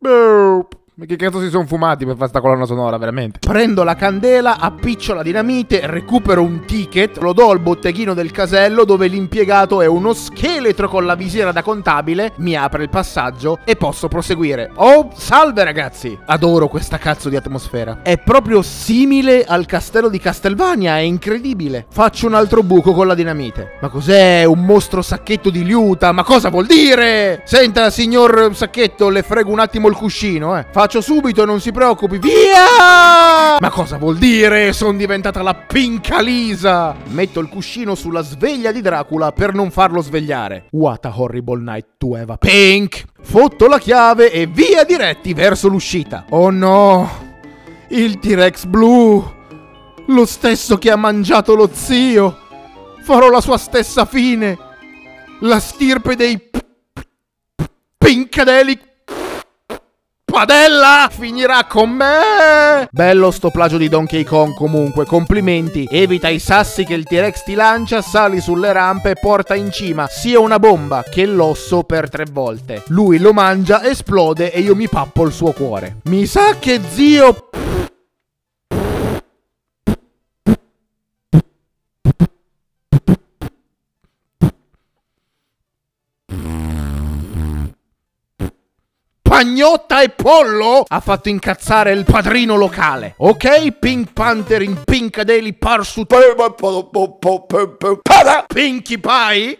Boop. 0.00 0.85
Ma 0.98 1.04
che 1.04 1.16
cazzo 1.16 1.40
si 1.40 1.50
sono 1.50 1.66
fumati 1.66 2.06
per 2.06 2.16
fare 2.16 2.30
sta 2.30 2.40
colonna 2.40 2.64
sonora, 2.64 2.96
veramente? 2.96 3.38
Prendo 3.38 3.82
la 3.82 3.94
candela, 3.94 4.58
appiccio 4.58 5.12
la 5.12 5.22
dinamite, 5.22 5.82
recupero 5.84 6.40
un 6.40 6.64
ticket, 6.64 7.18
lo 7.18 7.34
do 7.34 7.50
al 7.50 7.58
botteghino 7.58 8.14
del 8.14 8.30
casello 8.30 8.86
dove 8.86 9.06
l'impiegato 9.06 9.82
è 9.82 9.86
uno 9.86 10.14
scheletro 10.14 10.88
con 10.88 11.04
la 11.04 11.14
visiera 11.14 11.52
da 11.52 11.60
contabile, 11.60 12.32
mi 12.36 12.56
apre 12.56 12.84
il 12.84 12.88
passaggio 12.88 13.58
e 13.64 13.76
posso 13.76 14.08
proseguire. 14.08 14.70
Oh, 14.76 15.10
salve 15.14 15.64
ragazzi! 15.64 16.18
Adoro 16.24 16.66
questa 16.68 16.96
cazzo 16.96 17.28
di 17.28 17.36
atmosfera. 17.36 18.00
È 18.00 18.16
proprio 18.16 18.62
simile 18.62 19.44
al 19.44 19.66
castello 19.66 20.08
di 20.08 20.18
Castelvania, 20.18 20.96
è 20.96 21.00
incredibile. 21.00 21.84
Faccio 21.90 22.26
un 22.26 22.32
altro 22.32 22.62
buco 22.62 22.92
con 22.92 23.06
la 23.06 23.14
dinamite. 23.14 23.72
Ma 23.82 23.90
cos'è? 23.90 24.44
Un 24.44 24.64
mostro 24.64 25.02
sacchetto 25.02 25.50
di 25.50 25.62
liuta? 25.62 26.12
Ma 26.12 26.24
cosa 26.24 26.48
vuol 26.48 26.64
dire? 26.64 27.42
Senta, 27.44 27.90
signor 27.90 28.52
sacchetto, 28.54 29.10
le 29.10 29.20
frego 29.20 29.50
un 29.50 29.58
attimo 29.58 29.88
il 29.88 29.94
cuscino, 29.94 30.56
eh. 30.56 30.64
Faccio 30.70 30.84
subito, 30.88 31.44
non 31.44 31.60
si 31.60 31.72
preoccupi. 31.72 32.18
Via! 32.18 33.58
Ma 33.58 33.70
cosa 33.70 33.96
vuol 33.98 34.16
dire? 34.16 34.72
Sono 34.72 34.96
diventata 34.96 35.42
la 35.42 35.54
pinca 35.54 36.20
lisa. 36.20 36.94
Metto 37.08 37.40
il 37.40 37.48
cuscino 37.48 37.94
sulla 37.94 38.22
sveglia 38.22 38.72
di 38.72 38.80
Dracula 38.80 39.32
per 39.32 39.54
non 39.54 39.70
farlo 39.70 40.00
svegliare. 40.00 40.66
What 40.70 41.04
a 41.04 41.12
horrible 41.14 41.60
night 41.60 41.86
to 41.98 42.14
have 42.14 42.32
a 42.32 42.36
pink. 42.36 43.04
Fotto 43.22 43.66
la 43.66 43.78
chiave 43.78 44.30
e 44.30 44.46
via 44.46 44.84
diretti 44.84 45.34
verso 45.34 45.68
l'uscita. 45.68 46.24
Oh 46.30 46.50
no! 46.50 47.08
Il 47.88 48.18
T-Rex 48.18 48.64
blu! 48.64 49.34
Lo 50.06 50.26
stesso 50.26 50.78
che 50.78 50.90
ha 50.90 50.96
mangiato 50.96 51.54
lo 51.54 51.68
zio! 51.72 52.38
Farò 53.02 53.28
la 53.30 53.40
sua 53.40 53.58
stessa 53.58 54.04
fine! 54.04 54.56
La 55.40 55.58
stirpe 55.58 56.16
dei... 56.16 56.50
Pinkadelic 57.98 58.94
Padella 60.30 61.08
finirà 61.10 61.64
con 61.64 61.88
me! 61.90 62.88
Bello 62.90 63.30
sto 63.30 63.50
plagio 63.50 63.78
di 63.78 63.88
Donkey 63.88 64.24
Kong 64.24 64.54
comunque, 64.54 65.06
complimenti. 65.06 65.86
Evita 65.88 66.28
i 66.28 66.40
sassi 66.40 66.84
che 66.84 66.94
il 66.94 67.04
T-Rex 67.04 67.44
ti 67.44 67.54
lancia, 67.54 68.02
sali 68.02 68.40
sulle 68.40 68.72
rampe 68.72 69.10
e 69.10 69.18
porta 69.18 69.54
in 69.54 69.70
cima 69.70 70.08
sia 70.08 70.40
una 70.40 70.58
bomba 70.58 71.04
che 71.08 71.24
l'osso 71.26 71.84
per 71.84 72.10
tre 72.10 72.24
volte. 72.30 72.82
Lui 72.88 73.18
lo 73.18 73.32
mangia, 73.32 73.82
esplode 73.84 74.52
e 74.52 74.60
io 74.60 74.74
mi 74.74 74.88
pappo 74.88 75.24
il 75.24 75.32
suo 75.32 75.52
cuore. 75.52 76.00
Mi 76.04 76.26
sa 76.26 76.56
che 76.58 76.80
zio... 76.86 77.48
Pagnotta 89.36 90.00
e 90.00 90.08
pollo 90.08 90.82
ha 90.88 91.00
fatto 91.00 91.28
incazzare 91.28 91.92
il 91.92 92.04
padrino 92.04 92.56
locale. 92.56 93.16
Ok, 93.18 93.72
Pink 93.72 94.14
Panther 94.14 94.62
in 94.62 94.82
Pinkadeli 94.82 95.52
Parsut. 95.52 96.10
Pinky 98.46 98.96
Pie? 98.96 99.58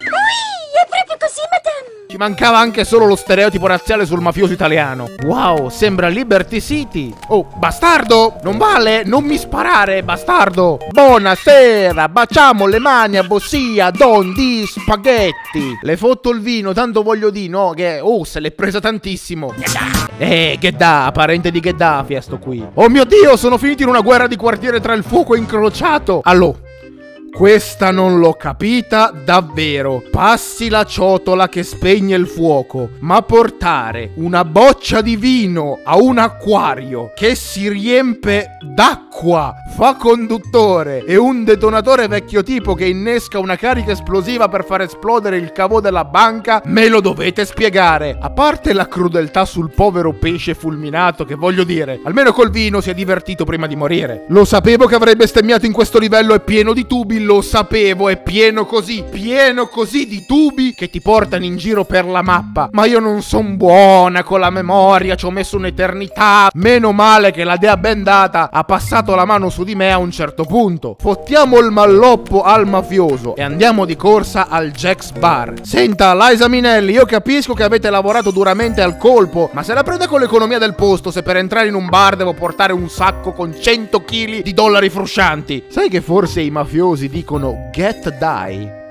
È 0.76 0.86
proprio 0.88 1.16
così, 1.18 1.40
madame. 1.50 1.94
Ci 2.08 2.16
mancava 2.16 2.58
anche 2.58 2.84
solo 2.84 3.04
lo 3.04 3.16
stereotipo 3.16 3.66
razziale 3.66 4.06
sul 4.06 4.20
mafioso 4.20 4.52
italiano. 4.52 5.06
Wow, 5.24 5.68
sembra 5.70 6.08
Liberty 6.08 6.60
City. 6.60 7.12
Oh, 7.28 7.48
bastardo! 7.56 8.36
Non 8.42 8.56
vale, 8.56 9.02
non 9.04 9.24
mi 9.24 9.36
sparare, 9.36 10.02
bastardo! 10.04 10.78
Buonasera, 10.88 12.08
baciamo 12.08 12.66
le 12.66 12.78
mani 12.78 13.16
a 13.16 13.24
Bossia, 13.24 13.90
don 13.90 14.32
di 14.32 14.64
spaghetti. 14.66 15.78
Le 15.82 15.96
fotto 15.96 16.30
il 16.30 16.40
vino, 16.40 16.72
tanto 16.72 17.02
voglio 17.02 17.30
di 17.30 17.48
no, 17.48 17.72
che... 17.74 17.98
Oh, 18.00 18.24
se 18.24 18.38
l'è 18.38 18.52
presa 18.52 18.78
tantissimo. 18.78 19.52
Eh, 20.18 20.56
Ghedda, 20.58 21.10
parente 21.12 21.50
di 21.50 21.60
Gheddafi 21.60 22.14
è 22.14 22.20
sto 22.20 22.38
qui. 22.38 22.64
Oh 22.74 22.88
mio 22.88 23.04
Dio, 23.04 23.36
sono 23.36 23.58
finiti 23.58 23.82
in 23.82 23.88
una 23.88 24.00
guerra 24.00 24.28
di 24.28 24.36
quartiere 24.36 24.80
tra 24.80 24.94
il 24.94 25.02
fuoco 25.02 25.34
incrociato. 25.34 26.20
Allora, 26.22 26.56
questa 27.36 27.90
non 27.90 28.18
l'ho 28.18 28.32
capita 28.32 29.12
davvero. 29.12 30.02
Passi 30.10 30.70
la 30.70 30.84
ciotola 30.84 31.50
che 31.50 31.64
spegne 31.64 32.16
il 32.16 32.26
fuoco, 32.26 32.92
ma 33.00 33.20
portare 33.20 34.12
una 34.14 34.42
boccia 34.42 35.02
di 35.02 35.16
vino 35.16 35.80
a 35.84 35.98
un 35.98 36.16
acquario 36.16 37.12
che 37.14 37.34
si 37.34 37.68
riempie 37.68 38.56
d'acqua, 38.62 39.52
fa 39.76 39.96
conduttore 39.96 41.04
e 41.04 41.16
un 41.16 41.44
detonatore 41.44 42.08
vecchio 42.08 42.42
tipo 42.42 42.72
che 42.72 42.86
innesca 42.86 43.38
una 43.38 43.56
carica 43.56 43.92
esplosiva 43.92 44.48
per 44.48 44.64
far 44.64 44.80
esplodere 44.80 45.36
il 45.36 45.52
cavo 45.52 45.82
della 45.82 46.06
banca, 46.06 46.62
me 46.64 46.88
lo 46.88 47.02
dovete 47.02 47.44
spiegare. 47.44 48.16
A 48.18 48.30
parte 48.30 48.72
la 48.72 48.88
crudeltà 48.88 49.44
sul 49.44 49.70
povero 49.70 50.14
pesce 50.14 50.54
fulminato, 50.54 51.26
che 51.26 51.34
voglio 51.34 51.64
dire, 51.64 52.00
almeno 52.04 52.32
col 52.32 52.48
vino 52.48 52.80
si 52.80 52.88
è 52.88 52.94
divertito 52.94 53.44
prima 53.44 53.66
di 53.66 53.76
morire. 53.76 54.24
Lo 54.28 54.46
sapevo 54.46 54.86
che 54.86 54.94
avrebbe 54.94 55.16
bestemmiato 55.16 55.66
in 55.66 55.72
questo 55.72 55.98
livello 55.98 56.32
è 56.32 56.40
pieno 56.40 56.72
di 56.72 56.86
tubi, 56.86 57.24
lo 57.26 57.42
sapevo, 57.42 58.08
è 58.08 58.16
pieno 58.22 58.64
così, 58.64 59.04
pieno 59.10 59.66
così 59.66 60.06
di 60.06 60.24
tubi 60.24 60.72
che 60.74 60.88
ti 60.88 61.00
portano 61.00 61.44
in 61.44 61.56
giro 61.56 61.84
per 61.84 62.06
la 62.06 62.22
mappa. 62.22 62.68
Ma 62.70 62.86
io 62.86 63.00
non 63.00 63.20
son 63.20 63.56
buona 63.56 64.22
con 64.22 64.40
la 64.40 64.50
memoria, 64.50 65.16
ci 65.16 65.26
ho 65.26 65.30
messo 65.30 65.56
un'eternità. 65.56 66.48
Meno 66.54 66.92
male 66.92 67.32
che 67.32 67.44
la 67.44 67.56
dea 67.56 67.76
bendata 67.76 68.48
ha 68.50 68.62
passato 68.62 69.14
la 69.14 69.24
mano 69.24 69.50
su 69.50 69.64
di 69.64 69.74
me 69.74 69.92
a 69.92 69.98
un 69.98 70.12
certo 70.12 70.44
punto. 70.44 70.96
Fottiamo 70.98 71.58
il 71.58 71.70
malloppo 71.70 72.42
al 72.42 72.66
mafioso 72.66 73.34
e 73.34 73.42
andiamo 73.42 73.84
di 73.84 73.96
corsa 73.96 74.48
al 74.48 74.70
Jack's 74.70 75.10
Bar. 75.10 75.54
Senta, 75.62 76.14
Liza 76.14 76.48
Minelli, 76.48 76.92
io 76.92 77.04
capisco 77.04 77.54
che 77.54 77.64
avete 77.64 77.90
lavorato 77.90 78.30
duramente 78.30 78.80
al 78.80 78.96
colpo, 78.96 79.50
ma 79.52 79.64
se 79.64 79.74
la 79.74 79.82
prende 79.82 80.06
con 80.06 80.20
l'economia 80.20 80.58
del 80.58 80.74
posto 80.74 81.10
se 81.10 81.22
per 81.22 81.36
entrare 81.36 81.66
in 81.66 81.74
un 81.74 81.88
bar 81.88 82.14
devo 82.14 82.34
portare 82.34 82.72
un 82.72 82.88
sacco 82.88 83.32
con 83.32 83.52
100 83.58 84.04
kg 84.04 84.42
di 84.42 84.54
dollari 84.54 84.90
fruscianti? 84.90 85.64
Sai 85.68 85.88
che 85.88 86.00
forse 86.00 86.40
i 86.40 86.50
mafiosi 86.50 87.08
dicono 87.16 87.70
get 87.72 88.10
die? 88.18 88.85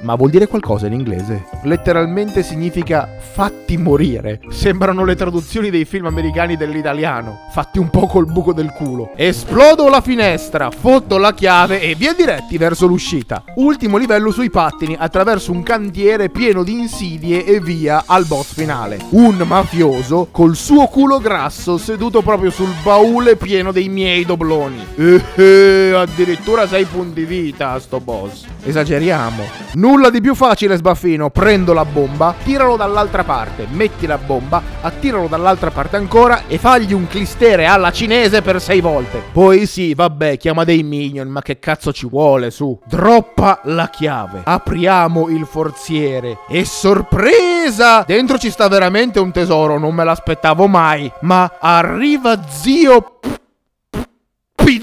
Ma 0.00 0.14
vuol 0.14 0.30
dire 0.30 0.46
qualcosa 0.46 0.86
in 0.86 0.92
inglese? 0.92 1.46
Letteralmente 1.62 2.44
significa 2.44 3.08
fatti 3.18 3.76
morire. 3.76 4.40
Sembrano 4.48 5.04
le 5.04 5.16
traduzioni 5.16 5.70
dei 5.70 5.84
film 5.84 6.06
americani 6.06 6.56
dell'italiano. 6.56 7.46
Fatti 7.50 7.80
un 7.80 7.90
po' 7.90 8.06
col 8.06 8.30
buco 8.30 8.52
del 8.52 8.70
culo. 8.70 9.10
Esplodo 9.16 9.88
la 9.88 10.00
finestra, 10.00 10.70
fotto 10.70 11.18
la 11.18 11.34
chiave 11.34 11.80
e 11.80 11.96
via 11.96 12.12
diretti 12.12 12.56
verso 12.58 12.86
l'uscita. 12.86 13.42
Ultimo 13.56 13.96
livello 13.96 14.30
sui 14.30 14.50
pattini 14.50 14.94
attraverso 14.96 15.50
un 15.50 15.64
cantiere 15.64 16.28
pieno 16.28 16.62
di 16.62 16.78
insidie 16.78 17.44
e 17.44 17.60
via 17.60 18.04
al 18.06 18.24
boss 18.24 18.54
finale. 18.54 18.98
Un 19.10 19.42
mafioso 19.46 20.28
col 20.30 20.54
suo 20.54 20.86
culo 20.86 21.18
grasso 21.18 21.76
seduto 21.76 22.22
proprio 22.22 22.50
sul 22.50 22.72
baule 22.84 23.34
pieno 23.34 23.72
dei 23.72 23.88
miei 23.88 24.24
dobloni. 24.24 24.86
Eh, 24.94 25.22
eh, 25.34 25.92
addirittura 25.92 26.68
6 26.68 26.84
punti 26.84 27.24
vita 27.24 27.78
sto 27.80 27.98
boss. 27.98 28.46
Esageriamo. 28.62 29.42
Nulla 29.88 30.10
di 30.10 30.20
più 30.20 30.34
facile, 30.34 30.76
sbaffino. 30.76 31.30
Prendo 31.30 31.72
la 31.72 31.86
bomba, 31.86 32.34
tiralo 32.44 32.76
dall'altra 32.76 33.24
parte, 33.24 33.66
metti 33.70 34.06
la 34.06 34.18
bomba, 34.18 34.60
attiralo 34.82 35.28
dall'altra 35.28 35.70
parte 35.70 35.96
ancora 35.96 36.42
e 36.46 36.58
fagli 36.58 36.92
un 36.92 37.06
clistere 37.06 37.64
alla 37.64 37.90
cinese 37.90 38.42
per 38.42 38.60
sei 38.60 38.82
volte. 38.82 39.22
Poi 39.32 39.64
sì, 39.64 39.94
vabbè, 39.94 40.36
chiama 40.36 40.64
dei 40.64 40.82
minion, 40.82 41.28
ma 41.28 41.40
che 41.40 41.58
cazzo 41.58 41.90
ci 41.90 42.06
vuole, 42.06 42.50
su. 42.50 42.78
Droppa 42.84 43.60
la 43.64 43.88
chiave. 43.88 44.42
Apriamo 44.44 45.30
il 45.30 45.46
forziere. 45.46 46.40
E 46.50 46.66
sorpresa! 46.66 48.04
Dentro 48.06 48.36
ci 48.36 48.50
sta 48.50 48.68
veramente 48.68 49.18
un 49.18 49.32
tesoro, 49.32 49.78
non 49.78 49.94
me 49.94 50.04
l'aspettavo 50.04 50.66
mai. 50.66 51.10
Ma 51.22 51.52
arriva 51.58 52.38
zio... 52.46 53.20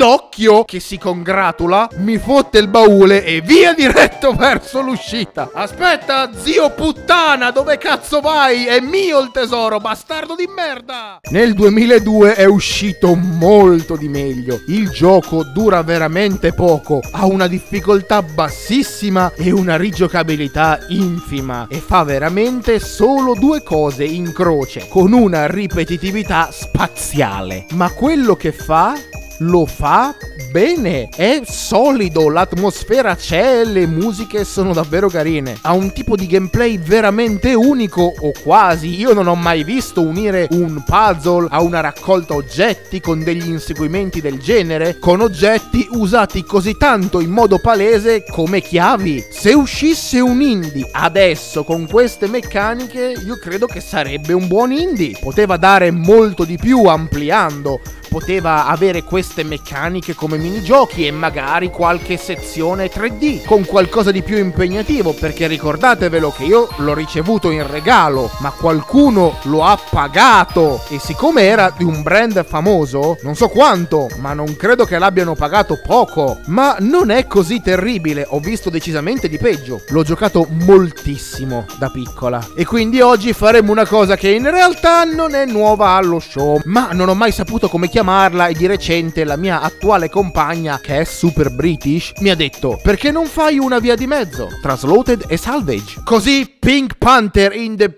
Pidocchio 0.06 0.66
che 0.66 0.80
si 0.80 1.00
congratula, 1.00 1.90
mi 1.96 2.20
fotte 2.20 2.60
il 2.60 2.68
baule 2.68 3.26
e 3.26 3.42
via 3.42 3.74
diretto 3.74 4.34
verso 4.38 4.82
l'uscita. 4.82 5.50
Aspetta, 5.52 6.30
zio 6.36 6.70
puttana, 6.70 7.50
dove 7.50 7.80
cazzo 7.80 8.22
vai? 8.22 8.66
È 8.66 8.80
mio 8.82 9.20
il 9.22 9.32
tesoro, 9.34 9.80
bastardo 9.80 10.36
di 10.36 10.46
merda! 10.46 11.18
Nel 11.32 11.56
2002 11.56 12.36
è 12.36 12.46
uscito 12.46 13.16
molto 13.16 13.96
di 13.96 14.08
meglio. 14.08 14.62
Il 14.68 14.92
gioco 14.92 15.44
dura 15.44 15.82
veramente 15.82 16.54
poco, 16.54 17.00
ha 17.12 17.26
una 17.26 17.48
difficoltà 17.48 18.22
bassissima 18.22 19.34
e 19.34 19.52
una 19.52 19.76
rigiocabilità 19.76 20.86
infima 20.90 21.66
e 21.68 21.80
fa 21.80 22.04
veramente 22.04 22.80
solo 22.80 23.34
due 23.34 23.64
cose 23.64 24.04
in 24.04 24.32
croce, 24.34 24.88
con 24.88 25.14
una 25.14 25.48
ripetitività 25.48 26.50
spaziale. 26.52 27.66
Ma 27.72 27.90
quello 27.90 28.36
che 28.36 28.52
fa 28.52 28.94
lo 29.40 29.66
fa 29.66 30.16
bene, 30.52 31.10
è 31.10 31.42
solido, 31.46 32.30
l'atmosfera 32.30 33.16
c'è, 33.16 33.66
le 33.66 33.86
musiche 33.86 34.46
sono 34.46 34.72
davvero 34.72 35.10
carine. 35.10 35.58
Ha 35.62 35.74
un 35.74 35.92
tipo 35.92 36.16
di 36.16 36.28
gameplay 36.28 36.78
veramente 36.78 37.54
unico 37.54 38.14
o 38.18 38.32
quasi. 38.42 38.98
Io 38.98 39.14
non 39.14 39.28
ho 39.28 39.36
mai 39.36 39.66
visto 39.66 40.02
unire 40.02 40.48
un 40.52 40.82
puzzle 40.86 41.48
a 41.50 41.62
una 41.62 41.82
raccolta 41.82 42.36
oggetti 42.36 43.02
con 43.02 43.22
degli 43.22 43.50
inseguimenti 43.50 44.22
del 44.22 44.40
genere, 44.40 44.98
con 44.98 45.20
oggetti 45.20 45.86
usati 45.92 46.44
così 46.44 46.78
tanto 46.78 47.20
in 47.20 47.32
modo 47.32 47.60
palese 47.60 48.24
come 48.24 48.62
chiavi. 48.62 49.26
Se 49.30 49.54
uscisse 49.54 50.22
un 50.22 50.42
indie 50.42 50.88
adesso 50.92 51.66
con 51.66 51.86
queste 51.86 52.28
meccaniche, 52.28 53.14
io 53.26 53.38
credo 53.38 53.66
che 53.66 53.82
sarebbe 53.82 54.32
un 54.32 54.48
buon 54.48 54.72
indie. 54.72 55.18
Poteva 55.20 55.58
dare 55.58 55.92
molto 55.92 56.46
di 56.46 56.58
più 56.58 56.86
ampliando 56.86 57.82
poteva 58.16 58.68
avere 58.68 59.04
queste 59.04 59.44
meccaniche 59.44 60.16
come 60.16 60.38
minigiochi 60.38 61.06
e 61.06 61.12
magari 61.12 61.70
qualche 61.70 62.16
sezione 62.16 62.90
3D 62.90 63.44
con 63.44 63.66
qualcosa 63.66 64.10
di 64.10 64.24
più 64.24 64.38
impegnativo 64.38 65.12
perché 65.12 65.48
ricordatevelo 65.48 66.32
che 66.32 66.46
io 66.46 66.70
l'ho 66.78 66.94
ricevuto 66.94 67.52
in 67.52 67.70
regalo 67.70 68.32
ma 68.40 68.52
qualcuno 68.52 69.38
lo 69.44 69.66
ha 69.66 69.78
pagato. 69.90 70.82
E 70.88 70.98
siccome 70.98 71.42
era 71.42 71.74
di 71.76 71.84
un 71.84 72.04
brand 72.04 72.46
famoso 72.46 73.18
non 73.22 73.36
so 73.36 73.50
quanto 73.50 74.08
ma 74.20 74.32
non 74.32 74.56
credo 74.56 74.86
che 74.86 74.98
l'abbiano 74.98 75.36
pagato 75.36 75.82
poco. 75.86 76.40
Ma 76.46 76.78
non 76.80 77.10
è 77.10 77.28
così 77.28 77.62
terribile 77.62 78.26
ho 78.30 78.40
visto 78.40 78.70
decisamente 78.70 79.28
di 79.28 79.38
peggio. 79.38 79.82
L'ho 79.90 80.04
giocato 80.04 80.48
moltissimo 80.50 81.66
da 81.78 81.90
piccola. 81.90 82.42
E 82.56 82.64
quindi 82.64 83.02
oggi 83.02 83.34
faremo 83.34 83.74
una 83.74 83.86
cosa 83.86 84.16
che 84.16 84.30
in 84.30 84.50
realtà 84.50 85.04
non 85.04 85.36
è 85.36 85.46
nuova 85.46 85.90
allo 85.90 86.22
show 86.22 86.62
ma 86.64 86.94
non 86.94 87.10
ho 87.10 87.14
mai 87.14 87.34
saputo 87.34 87.68
come 87.68 87.90
chiamare 87.90 88.04
chiamarla 88.06 88.48
e 88.48 88.54
di 88.54 88.68
recente 88.68 89.24
la 89.24 89.36
mia 89.36 89.62
attuale 89.62 90.12
compagna, 90.12 90.80
che 90.80 91.00
è 91.00 91.04
super 91.06 91.50
british, 91.50 92.12
mi 92.20 92.30
ha 92.30 92.36
detto 92.36 92.80
perché 92.84 93.10
non 93.10 93.26
fai 93.26 93.58
una 93.58 93.80
via 93.80 93.96
di 93.96 94.06
mezzo 94.06 94.48
tra 94.62 94.76
Slaughtered 94.76 95.26
e 95.28 95.38
Salvage? 95.38 96.04
Così 96.04 96.56
Pink 96.60 96.98
Panther 97.00 97.56
in 97.56 97.76
the 97.76 97.92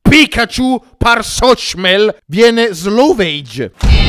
Pikachu 0.00 0.82
Parsochmel 0.96 2.16
viene 2.24 2.72
Slowage. 2.72 4.05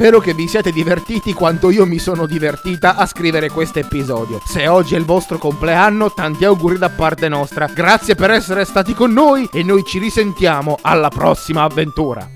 Spero 0.00 0.18
che 0.18 0.32
vi 0.32 0.48
siate 0.48 0.72
divertiti 0.72 1.34
quanto 1.34 1.68
io 1.68 1.84
mi 1.84 1.98
sono 1.98 2.24
divertita 2.24 2.96
a 2.96 3.04
scrivere 3.04 3.50
questo 3.50 3.80
episodio. 3.80 4.40
Se 4.46 4.66
oggi 4.66 4.94
è 4.94 4.98
il 4.98 5.04
vostro 5.04 5.36
compleanno, 5.36 6.10
tanti 6.10 6.46
auguri 6.46 6.78
da 6.78 6.88
parte 6.88 7.28
nostra. 7.28 7.66
Grazie 7.66 8.14
per 8.14 8.30
essere 8.30 8.64
stati 8.64 8.94
con 8.94 9.12
noi 9.12 9.46
e 9.52 9.62
noi 9.62 9.84
ci 9.84 9.98
risentiamo 9.98 10.78
alla 10.80 11.10
prossima 11.10 11.64
avventura. 11.64 12.26